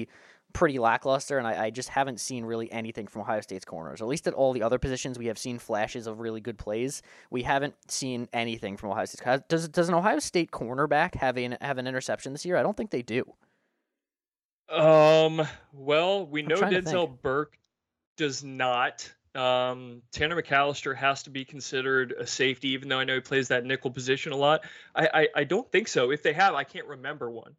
[0.55, 4.01] pretty lackluster, and I, I, just haven't seen really anything from Ohio State's corners.
[4.01, 7.01] At least at all the other positions, we have seen flashes of really good plays.
[7.29, 9.47] We haven't seen anything from Ohio State.
[9.49, 12.55] Does does an Ohio State cornerback have an have an interception this year?
[12.55, 13.25] I don't think they do.
[14.69, 15.45] Um.
[15.73, 17.57] Well, we know Denzel Burke
[18.17, 19.13] does not.
[19.35, 23.49] Um, Tanner McAllister has to be considered a safety, even though I know he plays
[23.49, 24.63] that nickel position a lot.
[24.95, 26.11] I, I, I don't think so.
[26.11, 27.57] If they have, I can't remember one.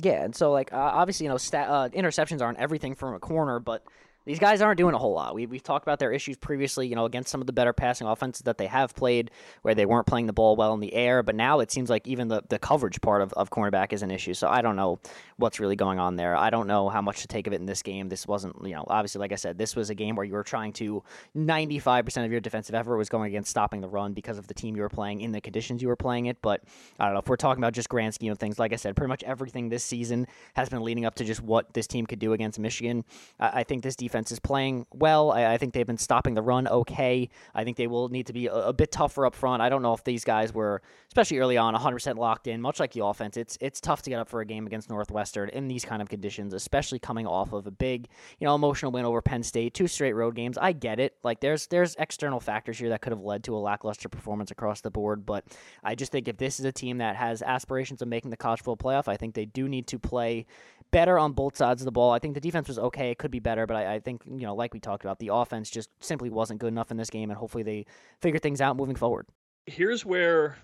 [0.00, 3.18] Yeah, and so like uh, obviously you know stat, uh, interceptions aren't everything from a
[3.18, 3.82] corner, but
[4.28, 5.34] these guys aren't doing a whole lot.
[5.34, 8.06] We, we've talked about their issues previously, you know, against some of the better passing
[8.06, 9.30] offenses that they have played
[9.62, 11.22] where they weren't playing the ball well in the air.
[11.22, 14.10] But now it seems like even the, the coverage part of, of cornerback is an
[14.10, 14.34] issue.
[14.34, 15.00] So I don't know
[15.38, 16.36] what's really going on there.
[16.36, 18.10] I don't know how much to take of it in this game.
[18.10, 20.44] This wasn't, you know, obviously, like I said, this was a game where you were
[20.44, 21.02] trying to
[21.34, 24.76] 95% of your defensive effort was going against stopping the run because of the team
[24.76, 26.36] you were playing in the conditions you were playing it.
[26.42, 26.64] But
[27.00, 28.58] I don't know if we're talking about just grand scheme of things.
[28.58, 31.72] Like I said, pretty much everything this season has been leading up to just what
[31.72, 33.06] this team could do against Michigan.
[33.40, 35.30] I, I think this defense is playing well.
[35.30, 37.28] I, I, think they've been stopping the run okay.
[37.54, 39.62] I think they will need to be a, a, bit tougher up front.
[39.62, 42.60] I don't know if these guys were, especially early on, 100% locked in.
[42.60, 45.48] Much like the offense, it's it's tough to get up for a game against Northwestern
[45.50, 48.08] in these kind of conditions, especially coming off of a big,
[48.38, 50.58] you know, emotional win over Penn State, two straight road games.
[50.58, 51.16] I get it.
[51.22, 54.80] Like there's there's external factors here that could have led to a lackluster performance across
[54.80, 55.44] the board, but
[55.82, 58.60] I just think if this is a team that has aspirations of making the college
[58.60, 60.46] football playoff, I think they do need to play
[60.90, 62.12] better on both sides of the ball.
[62.12, 64.46] I think the defense was okay; it could be better, but I, I think you
[64.46, 67.30] know, like we talked about, the offense just simply wasn't good enough in this game,
[67.30, 67.86] and hopefully they
[68.20, 69.26] figure things out moving forward.
[69.66, 70.56] Here's where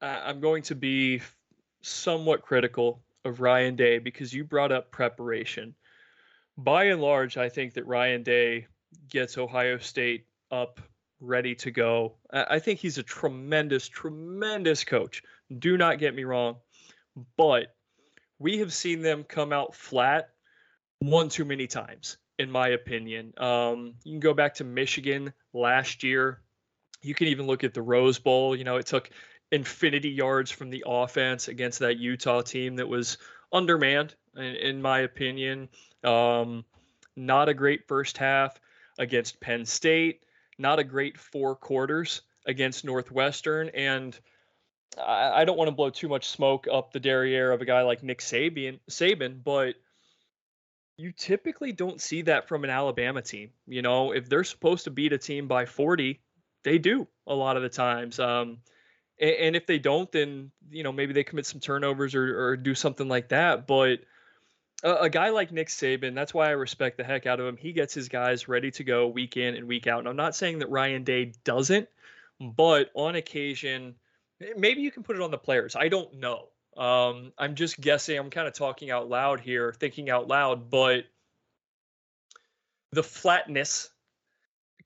[0.00, 1.20] I'm going to be
[1.80, 5.74] somewhat critical of Ryan Day because you brought up preparation.
[6.56, 8.66] By and large, I think that Ryan Day
[9.08, 10.80] gets Ohio State up
[11.20, 12.14] ready to go.
[12.32, 15.22] I think he's a tremendous, tremendous coach.
[15.58, 16.56] Do not get me wrong.
[17.36, 17.74] But
[18.38, 20.30] we have seen them come out flat
[21.00, 23.32] one too many times, in my opinion.
[23.38, 26.42] Um, you can go back to Michigan last year.
[27.02, 28.56] You can even look at the Rose Bowl.
[28.56, 29.10] You know, it took
[29.50, 33.18] infinity yards from the offense against that Utah team that was
[33.52, 35.68] undermanned, in, in my opinion.
[36.04, 36.64] Um,
[37.16, 38.60] not a great first half
[38.98, 40.22] against Penn State.
[40.58, 43.68] Not a great four quarters against Northwestern.
[43.70, 44.18] And
[45.06, 48.02] I, don't want to blow too much smoke up the derriere of a guy like
[48.02, 49.74] Nick Saban, Saban, but
[50.96, 53.50] you typically don't see that from an Alabama team.
[53.66, 56.20] You know, if they're supposed to beat a team by 40,
[56.64, 58.18] they do a lot of the times.
[58.18, 58.58] Um,
[59.20, 62.56] and, and, if they don't, then you know maybe they commit some turnovers or, or
[62.56, 63.66] do something like that.
[63.66, 64.00] But
[64.82, 67.56] a, a, guy like Nick Saban, that's why I respect the heck out of him.
[67.56, 70.00] He gets his guys ready to go week in and week out.
[70.00, 71.88] And I'm not saying that Ryan Day doesn't,
[72.40, 73.94] but on occasion
[74.56, 75.76] maybe you can put it on the players.
[75.76, 76.48] I don't know.
[76.76, 78.18] Um, I'm just guessing.
[78.18, 81.04] I'm kind of talking out loud here, thinking out loud, but
[82.92, 83.90] the flatness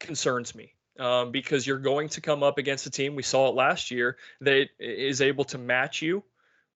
[0.01, 3.15] concerns me um, because you're going to come up against a team.
[3.15, 6.25] We saw it last year that is able to match you,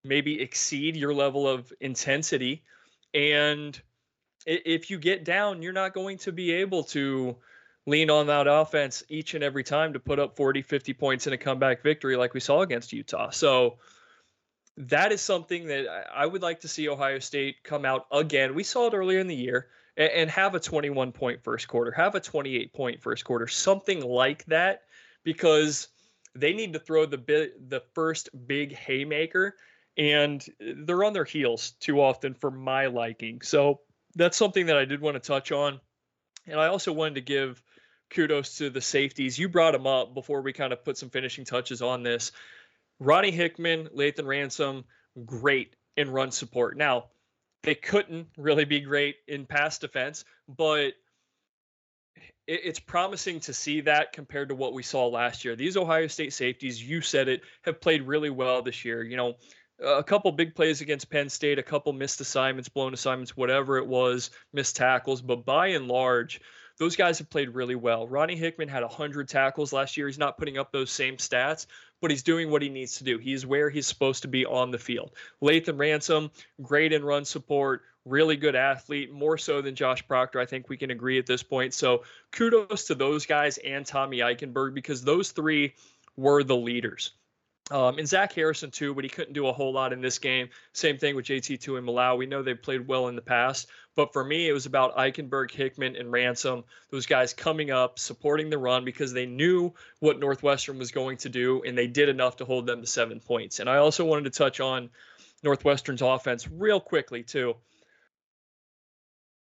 [0.04, 2.62] maybe exceed your level of intensity,
[3.14, 3.80] and
[4.46, 7.36] if you get down, you're not going to be able to
[7.86, 11.32] lean on that offense each and every time to put up 40, 50 points in
[11.32, 13.30] a comeback victory like we saw against Utah.
[13.30, 13.78] So
[14.76, 18.54] that is something that I would like to see Ohio State come out again.
[18.54, 22.14] We saw it earlier in the year and, have a 21 point first quarter, have
[22.14, 24.82] a 28 point first quarter, something like that,
[25.24, 25.88] because
[26.34, 27.16] they need to throw the
[27.68, 29.54] the first big haymaker,
[29.96, 33.40] and they're on their heels too often for my liking.
[33.40, 33.80] So
[34.14, 35.80] that's something that I did want to touch on,
[36.46, 37.62] and I also wanted to give
[38.10, 39.38] kudos to the safeties.
[39.38, 42.32] You brought them up before we kind of put some finishing touches on this.
[43.00, 44.84] Ronnie Hickman, Lathan Ransom,
[45.24, 46.76] great in run support.
[46.76, 47.06] Now,
[47.62, 50.94] they couldn't really be great in pass defense, but
[52.46, 55.56] it's promising to see that compared to what we saw last year.
[55.56, 59.02] These Ohio State safeties, you said it, have played really well this year.
[59.02, 59.34] You know,
[59.84, 63.86] a couple big plays against Penn State, a couple missed assignments, blown assignments, whatever it
[63.86, 66.40] was, missed tackles, but by and large,
[66.78, 68.06] those guys have played really well.
[68.06, 70.06] Ronnie Hickman had 100 tackles last year.
[70.06, 71.66] He's not putting up those same stats,
[72.00, 73.18] but he's doing what he needs to do.
[73.18, 75.12] He's where he's supposed to be on the field.
[75.42, 76.30] Lathan Ransom,
[76.62, 80.38] great in run support, really good athlete, more so than Josh Proctor.
[80.38, 81.74] I think we can agree at this point.
[81.74, 85.74] So kudos to those guys and Tommy Eichenberg because those three
[86.16, 87.12] were the leaders.
[87.70, 90.50] Um, and Zach Harrison too, but he couldn't do a whole lot in this game.
[90.72, 92.16] Same thing with JT Tuimoloau.
[92.16, 95.50] We know they've played well in the past, but for me, it was about Eichenberg,
[95.50, 96.62] Hickman, and Ransom.
[96.90, 101.28] Those guys coming up, supporting the run because they knew what Northwestern was going to
[101.28, 103.58] do, and they did enough to hold them to seven points.
[103.58, 104.90] And I also wanted to touch on
[105.42, 107.56] Northwestern's offense real quickly too.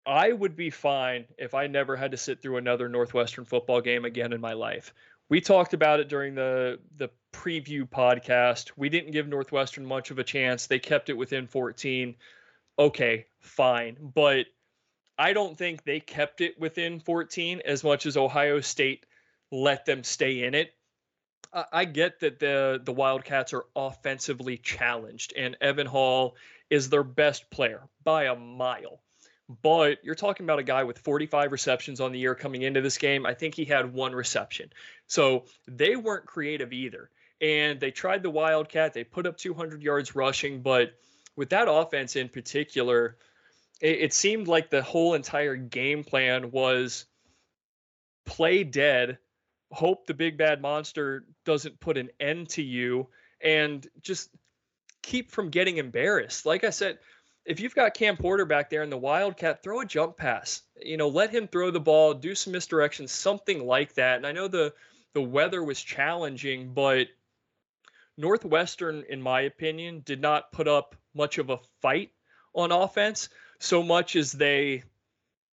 [0.05, 4.05] I would be fine if I never had to sit through another Northwestern football game
[4.05, 4.93] again in my life
[5.30, 8.71] we talked about it during the the preview podcast.
[8.75, 10.67] We didn't give Northwestern much of a chance.
[10.67, 12.15] They kept it within 14.
[12.77, 14.47] Okay, fine, but
[15.17, 19.05] I don't think they kept it within 14 as much as Ohio State
[19.51, 20.73] let them stay in it.
[21.73, 26.36] I get that the the Wildcats are offensively challenged, and Evan Hull
[26.69, 29.01] is their best player by a mile.
[29.63, 32.99] But you're talking about a guy with 45 receptions on the year coming into this
[32.99, 33.25] game.
[33.25, 34.71] I think he had one reception.
[35.10, 37.10] So they weren't creative either.
[37.41, 38.93] And they tried the Wildcat.
[38.93, 40.62] They put up 200 yards rushing.
[40.62, 40.93] But
[41.36, 43.18] with that offense in particular,
[43.82, 47.05] it, it seemed like the whole entire game plan was
[48.26, 49.18] play dead,
[49.72, 53.07] hope the big bad monster doesn't put an end to you,
[53.41, 54.30] and just
[55.01, 56.45] keep from getting embarrassed.
[56.45, 56.99] Like I said,
[57.45, 60.62] if you've got Cam Porter back there in the Wildcat, throw a jump pass.
[60.80, 64.18] You know, let him throw the ball, do some misdirection, something like that.
[64.18, 64.74] And I know the
[65.14, 67.07] the weather was challenging, but
[68.18, 72.12] Northwestern, in my opinion, did not put up much of a fight
[72.53, 73.30] on offense
[73.60, 74.84] so much as they,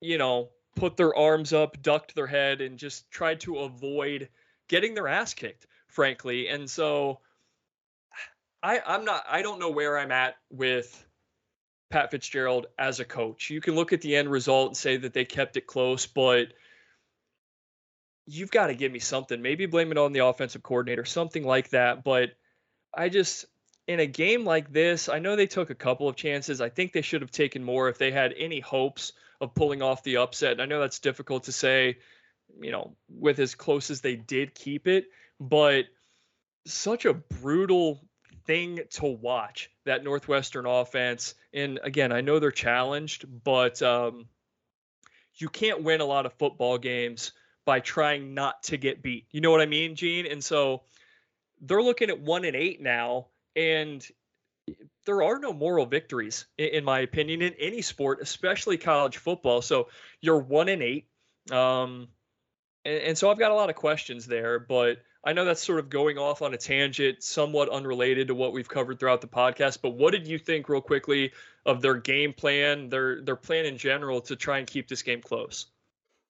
[0.02, 4.30] you know, put their arms up, ducked their head, and just tried to avoid
[4.68, 6.48] getting their ass kicked, frankly.
[6.48, 7.20] And so
[8.62, 11.06] I, I'm not I don't know where I'm at with
[11.90, 13.50] Pat Fitzgerald as a coach.
[13.50, 16.54] You can look at the end result and say that they kept it close, but
[18.26, 19.42] you've got to give me something.
[19.42, 22.04] Maybe blame it on the offensive coordinator, something like that.
[22.04, 22.32] But
[22.94, 23.46] I just,
[23.88, 26.62] in a game like this, I know they took a couple of chances.
[26.62, 30.04] I think they should have taken more if they had any hopes of pulling off
[30.04, 30.60] the upset.
[30.60, 31.98] I know that's difficult to say,
[32.62, 35.06] you know, with as close as they did keep it,
[35.40, 35.86] but
[36.66, 38.02] such a brutal
[38.46, 41.36] thing to watch that Northwestern offense.
[41.54, 44.28] And again, I know they're challenged, but um,
[45.36, 47.34] you can't win a lot of football games
[47.66, 49.26] by trying not to get beat.
[49.32, 50.28] You know what I mean, Gene?
[50.28, 50.84] And so
[51.62, 54.06] they're looking at one and eight now, and
[55.06, 59.62] there are no moral victories, in, my opinion, in any sport, especially college football.
[59.62, 59.90] So
[60.22, 61.08] you're one and eight.
[61.52, 62.08] Um,
[62.84, 65.80] and, and so I've got a lot of questions there, but I know that's sort
[65.80, 69.80] of going off on a tangent, somewhat unrelated to what we've covered throughout the podcast.
[69.82, 71.32] But what did you think, real quickly,
[71.66, 75.22] of their game plan, their their plan in general to try and keep this game
[75.22, 75.66] close?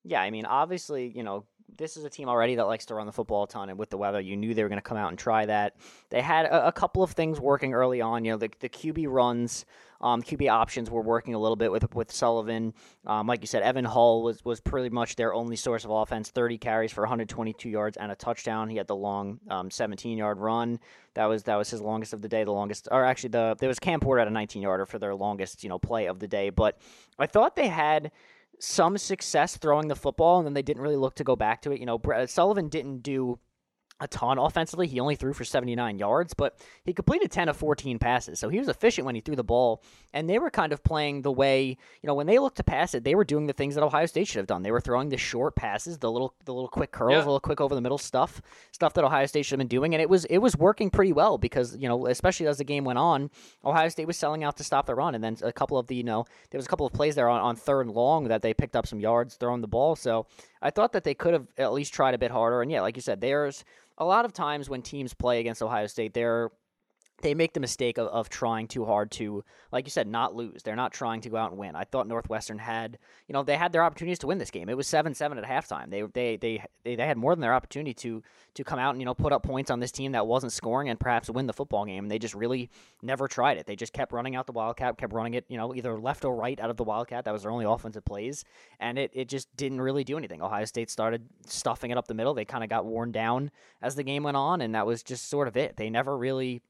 [0.06, 1.46] Yeah, I mean, obviously, you know,
[1.78, 3.90] this is a team already that likes to run the football a ton, and with
[3.90, 5.76] the weather, you knew they were going to come out and try that.
[6.10, 8.24] They had a, a, couple of things working early on.
[8.24, 9.66] You know, the, the QB runs,
[10.02, 12.74] um, QB options were working a little bit with with Sullivan.
[13.06, 16.30] Um, like you said, Evan Hull was was pretty much their only source of offense.
[16.30, 18.70] 30 carries for 122 yards and a touchdown.
[18.70, 19.40] He had the long
[19.70, 20.80] 17 um, yard run.
[21.16, 22.44] That was that was his longest of the day.
[22.44, 25.16] The longest, or actually, the there was Cam Porter at a 19 yarder for their
[25.16, 26.52] longest you know play of the day.
[26.52, 26.78] But
[27.18, 28.12] I thought they had
[28.60, 31.72] some success throwing the football, and then they didn't really look to go back to
[31.72, 31.80] it.
[31.80, 33.40] You know, Sullivan didn't do
[34.00, 34.88] a ton offensively.
[34.88, 38.40] He only threw for 79 yards, but he completed 10 of 14 passes.
[38.40, 39.82] So he was efficient when he threw the ball.
[40.14, 42.94] And they were kind of playing the way, you know, when they looked to pass
[42.94, 44.64] it, they were doing the things that Ohio State should have done.
[44.64, 47.20] They were throwing the short passes, the little the little quick curls, yeah.
[47.20, 48.42] little quick over the middle stuff,
[48.72, 49.94] stuff that Ohio State should have been doing.
[49.94, 52.84] And it was it was working pretty well because, you know, especially as the game
[52.84, 53.30] went on,
[53.64, 55.16] Ohio State was selling out to stop the run.
[55.16, 57.30] And then a couple of the, you know, there was a couple of plays there
[57.30, 59.96] on, on third and long that they picked up some yards throwing the ball.
[59.96, 60.28] So
[60.62, 62.62] I thought that they could have at least tried a bit harder.
[62.62, 63.64] And yeah, like you said, there's
[63.98, 66.52] a lot of times when teams play against Ohio State, they're
[67.22, 70.64] they make the mistake of, of trying too hard to, like you said, not lose.
[70.64, 71.76] They're not trying to go out and win.
[71.76, 72.98] I thought Northwestern had,
[73.28, 74.70] you know, they had their opportunities to win this game.
[74.70, 75.90] It was seven seven at halftime.
[75.90, 78.22] They they they they, they had more than their opportunity to
[78.56, 80.90] to come out and you know put up points on this team that wasn't scoring
[80.90, 82.06] and perhaps win the football game.
[82.06, 82.70] And they just really
[83.02, 83.66] never tried it.
[83.66, 86.36] They just kept running out the Wildcat, kept running it, you know, either left or
[86.36, 87.26] right out of the Wildcat.
[87.26, 88.44] That was their only offensive plays,
[88.80, 90.42] and it it just didn't really do anything.
[90.42, 92.34] Ohio State started stuffing it up the middle.
[92.34, 93.52] They kind of got worn down
[93.82, 95.78] as the game went on, and that was just sort of it.
[95.78, 96.62] They never really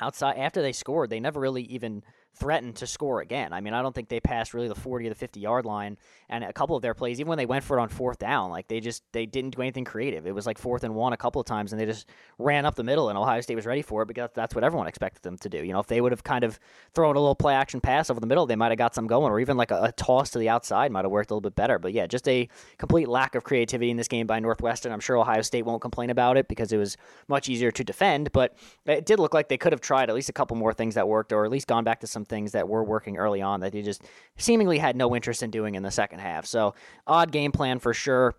[0.00, 2.02] outside after they scored, they never really even
[2.34, 3.52] threatened to score again.
[3.52, 5.96] I mean, I don't think they passed really the 40 or the 50 yard line.
[6.28, 8.50] And a couple of their plays, even when they went for it on fourth down,
[8.50, 10.26] like they just they didn't do anything creative.
[10.26, 12.08] It was like fourth and one a couple of times, and they just
[12.38, 13.08] ran up the middle.
[13.08, 15.58] And Ohio State was ready for it because that's what everyone expected them to do.
[15.58, 16.58] You know, if they would have kind of
[16.94, 19.30] thrown a little play action pass over the middle, they might have got some going,
[19.30, 21.54] or even like a, a toss to the outside might have worked a little bit
[21.54, 21.78] better.
[21.78, 24.92] But yeah, just a complete lack of creativity in this game by Northwestern.
[24.92, 26.96] I'm sure Ohio State won't complain about it because it was
[27.28, 28.32] much easier to defend.
[28.32, 28.56] But
[28.86, 31.06] it did look like they could have tried at least a couple more things that
[31.06, 33.74] worked, or at least gone back to some things that were working early on that
[33.74, 34.02] he just
[34.36, 36.46] seemingly had no interest in doing in the second half.
[36.46, 36.74] So,
[37.06, 38.34] odd game plan for sure.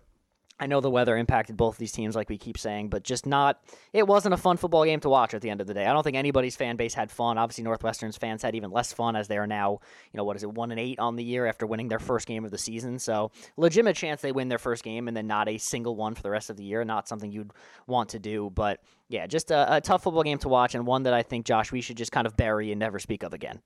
[0.58, 3.62] I know the weather impacted both these teams, like we keep saying, but just not.
[3.92, 5.84] It wasn't a fun football game to watch at the end of the day.
[5.84, 7.36] I don't think anybody's fan base had fun.
[7.36, 9.80] Obviously, Northwestern's fans had even less fun as they are now.
[10.12, 12.26] You know, what is it, one and eight on the year after winning their first
[12.26, 12.98] game of the season.
[12.98, 16.22] So, legitimate chance they win their first game and then not a single one for
[16.22, 16.82] the rest of the year.
[16.84, 17.52] Not something you'd
[17.86, 21.02] want to do, but yeah, just a, a tough football game to watch and one
[21.02, 23.60] that I think Josh we should just kind of bury and never speak of again.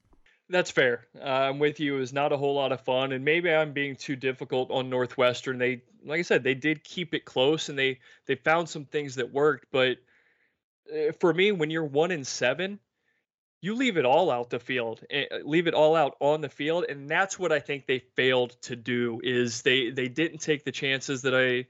[0.51, 1.07] That's fair.
[1.17, 1.97] Uh, I'm with you.
[1.97, 4.91] It was not a whole lot of fun, and maybe I'm being too difficult on
[4.91, 5.59] Northwestern.
[5.59, 9.15] They, like I said, they did keep it close, and they they found some things
[9.15, 9.67] that worked.
[9.71, 9.99] But
[10.93, 12.81] eh, for me, when you're one in seven,
[13.63, 16.87] you leave it all out the field, eh, leave it all out on the field,
[16.89, 19.21] and that's what I think they failed to do.
[19.25, 21.67] Is they they didn't take the chances that I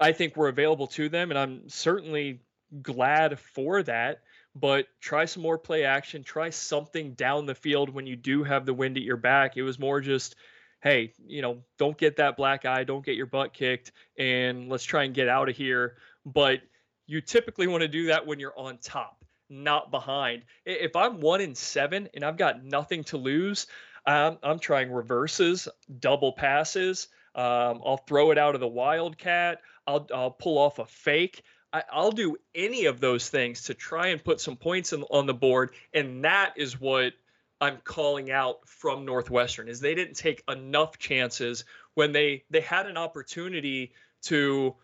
[0.00, 2.42] I think were available to them, and I'm certainly
[2.82, 4.22] glad for that.
[4.54, 8.66] But try some more play action, try something down the field when you do have
[8.66, 9.56] the wind at your back.
[9.56, 10.36] It was more just
[10.82, 14.84] hey, you know, don't get that black eye, don't get your butt kicked, and let's
[14.84, 15.96] try and get out of here.
[16.26, 16.60] But
[17.06, 20.42] you typically want to do that when you're on top, not behind.
[20.66, 23.66] If I'm one in seven and I've got nothing to lose,
[24.04, 25.68] I'm trying reverses,
[26.00, 27.08] double passes.
[27.34, 29.60] Um, I'll throw it out of the wildcat.
[29.86, 31.42] I'll, I'll pull off a fake.
[31.72, 35.26] I, will do any of those things to try and put some points in, on
[35.26, 35.72] the board.
[35.94, 37.14] And that is what
[37.60, 41.64] I'm calling out from Northwestern is they didn't take enough chances
[41.94, 43.92] when they they had an opportunity
[44.22, 44.74] to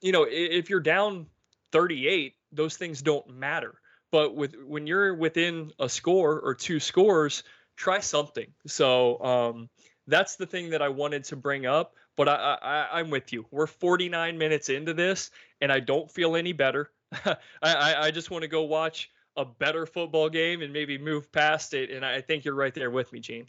[0.00, 1.26] you know if you're down
[1.70, 3.74] 38 those things don't matter
[4.10, 7.44] but with when you're within a score or two scores
[7.76, 9.68] try something so um,
[10.08, 13.46] that's the thing that I wanted to bring up but I, I I'm with you
[13.50, 15.30] we're 49 minutes into this
[15.62, 16.90] and I don't feel any better
[17.24, 21.30] I, I I just want to go watch a better football game and maybe move
[21.30, 21.90] past it.
[21.90, 23.46] And I think you're right there with me, Gene.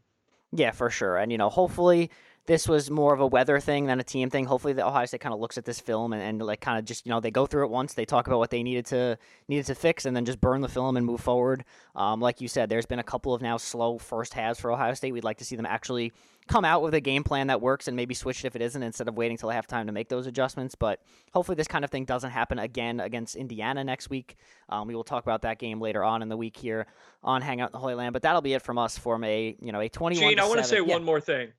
[0.54, 1.18] Yeah, for sure.
[1.18, 2.12] And, you know, hopefully
[2.50, 4.44] this was more of a weather thing than a team thing.
[4.46, 6.84] Hopefully, the Ohio State kind of looks at this film and, and like kind of
[6.84, 9.20] just you know they go through it once, they talk about what they needed to
[9.48, 11.64] needed to fix, and then just burn the film and move forward.
[11.96, 14.96] Um, like you said, there's been a couple of now slow first halves for Ohio
[14.96, 15.12] State.
[15.12, 16.12] We'd like to see them actually
[16.48, 18.82] come out with a game plan that works and maybe switch it if it isn't
[18.82, 20.74] instead of waiting till halftime to make those adjustments.
[20.74, 24.38] But hopefully, this kind of thing doesn't happen again against Indiana next week.
[24.70, 26.88] Um, we will talk about that game later on in the week here
[27.24, 28.14] on Hangout in the Holy Land.
[28.14, 30.30] But that'll be it from us from a you know a 21.
[30.30, 30.82] Gene, I want to say yeah.
[30.82, 31.50] one more thing.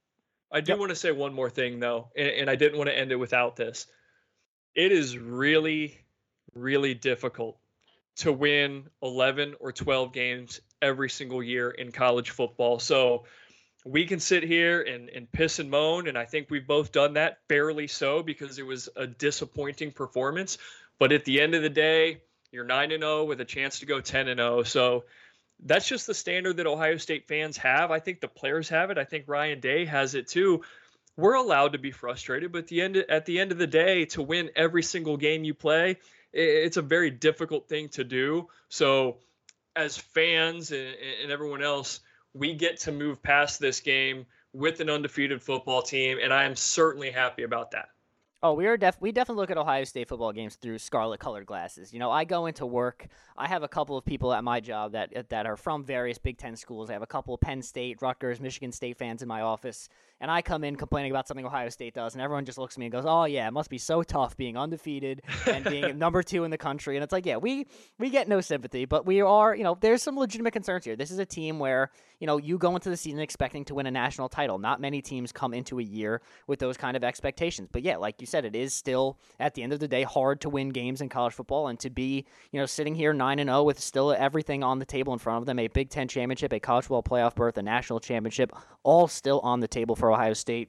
[0.53, 0.78] I do yep.
[0.78, 3.16] want to say one more thing though, and, and I didn't want to end it
[3.16, 3.86] without this.
[4.74, 5.98] It is really,
[6.55, 7.59] really difficult
[8.16, 12.78] to win 11 or 12 games every single year in college football.
[12.78, 13.24] So
[13.84, 17.14] we can sit here and, and piss and moan, and I think we've both done
[17.14, 20.59] that fairly so because it was a disappointing performance.
[20.98, 22.20] But at the end of the day,
[22.53, 24.64] you're 9 and 0 with a chance to go 10 and 0.
[24.64, 25.05] So
[25.65, 27.91] that's just the standard that Ohio State fans have.
[27.91, 28.99] I think the players have it.
[28.99, 30.63] I think Ryan Day has it too.
[31.17, 34.23] We're allowed to be frustrated, but the end at the end of the day, to
[34.23, 35.99] win every single game you play,
[36.33, 38.49] it's a very difficult thing to do.
[38.69, 39.19] So,
[39.77, 42.01] as fans and, and everyone else,
[42.33, 46.57] we get to move past this game with an undefeated football team, and I am
[46.57, 47.89] certainly happy about that.
[48.43, 51.45] Oh, we are def we definitely look at Ohio State football games through scarlet colored
[51.45, 51.93] glasses.
[51.93, 53.07] You know, I go into work.
[53.36, 56.38] I have a couple of people at my job that that are from various Big
[56.38, 56.88] Ten schools.
[56.88, 59.91] I have a couple of Penn State, Rutgers, Michigan State fans in my office,
[60.21, 62.79] and I come in complaining about something Ohio State does, and everyone just looks at
[62.79, 66.23] me and goes, "Oh yeah, it must be so tough being undefeated and being number
[66.23, 67.66] two in the country." And it's like, yeah, we
[67.99, 70.97] we get no sympathy, but we are, you know, there's some legitimate concerns here.
[70.97, 73.87] This is a team where you know you go into the season expecting to win
[73.87, 74.59] a national title.
[74.59, 77.68] Not many teams come into a year with those kind of expectations.
[77.73, 80.43] But yeah, like you said, it is still at the end of the day hard
[80.43, 83.49] to win games in college football and to be, you know, sitting here 9 and
[83.49, 86.53] 0 with still everything on the table in front of them, a Big 10 championship,
[86.53, 88.53] a college football playoff berth, a national championship,
[88.83, 90.69] all still on the table for Ohio State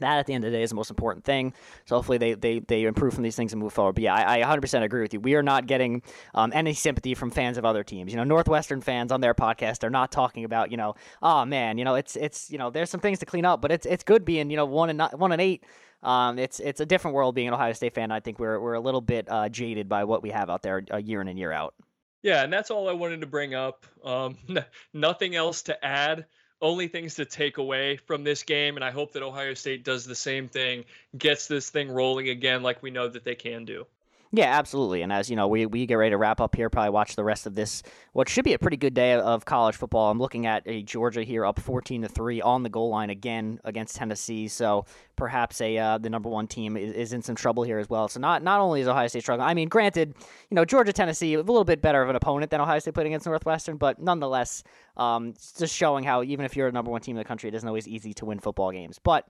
[0.00, 1.52] that at the end of the day is the most important thing.
[1.86, 3.94] So hopefully they, they, they improve from these things and move forward.
[3.94, 5.20] But yeah, I, I 100% agree with you.
[5.20, 6.02] We are not getting
[6.34, 8.12] um, any sympathy from fans of other teams.
[8.12, 11.78] You know, Northwestern fans on their podcast are not talking about, you know, oh man,
[11.78, 14.04] you know, it's it's you know, there's some things to clean up, but it's it's
[14.04, 15.64] good being you know one and not, one and eight.
[16.02, 18.10] Um, it's it's a different world being an Ohio State fan.
[18.12, 20.84] I think we're we're a little bit uh, jaded by what we have out there
[20.90, 21.74] a year in and year out.
[22.22, 23.86] Yeah, and that's all I wanted to bring up.
[24.04, 24.36] Um,
[24.92, 26.26] nothing else to add
[26.60, 28.76] only things to take away from this game.
[28.76, 30.84] And I hope that Ohio State does the same thing,
[31.16, 33.86] gets this thing rolling again, like we know that they can do.
[34.30, 35.00] Yeah, absolutely.
[35.00, 37.24] And as you know, we, we get ready to wrap up here, probably watch the
[37.24, 40.10] rest of this, what should be a pretty good day of college football.
[40.10, 43.58] I'm looking at a Georgia here up 14 to 3 on the goal line again
[43.64, 44.46] against Tennessee.
[44.48, 44.84] So
[45.16, 48.06] perhaps a uh, the number one team is, is, in some trouble here as well.
[48.08, 50.14] So not not only is Ohio State struggling, I mean, granted,
[50.50, 53.06] you know, Georgia, Tennessee, a little bit better of an opponent than Ohio State played
[53.06, 54.62] against Northwestern, but nonetheless,
[54.98, 57.54] um, just showing how even if you're a number one team in the country, it
[57.54, 59.00] isn't always easy to win football games.
[59.02, 59.26] But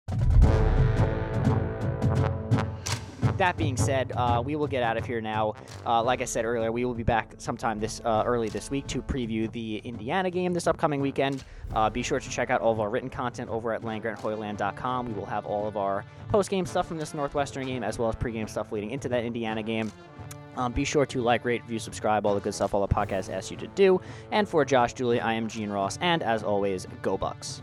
[3.38, 5.54] that being said, uh, we will get out of here now.
[5.86, 8.86] Uh, like I said earlier, we will be back sometime this uh, early this week
[8.88, 11.44] to preview the Indiana game this upcoming weekend.
[11.74, 15.06] Uh, be sure to check out all of our written content over at landgrantholyland.com.
[15.06, 18.16] We will have all of our post-game stuff from this Northwestern game, as well as
[18.16, 19.90] pregame stuff leading into that Indiana game.
[20.56, 23.32] Um, be sure to like, rate, view, subscribe, all the good stuff all the podcast
[23.32, 24.00] asks you to do.
[24.32, 27.62] And for Josh Dooley, I am Gene Ross, and as always, go Bucks.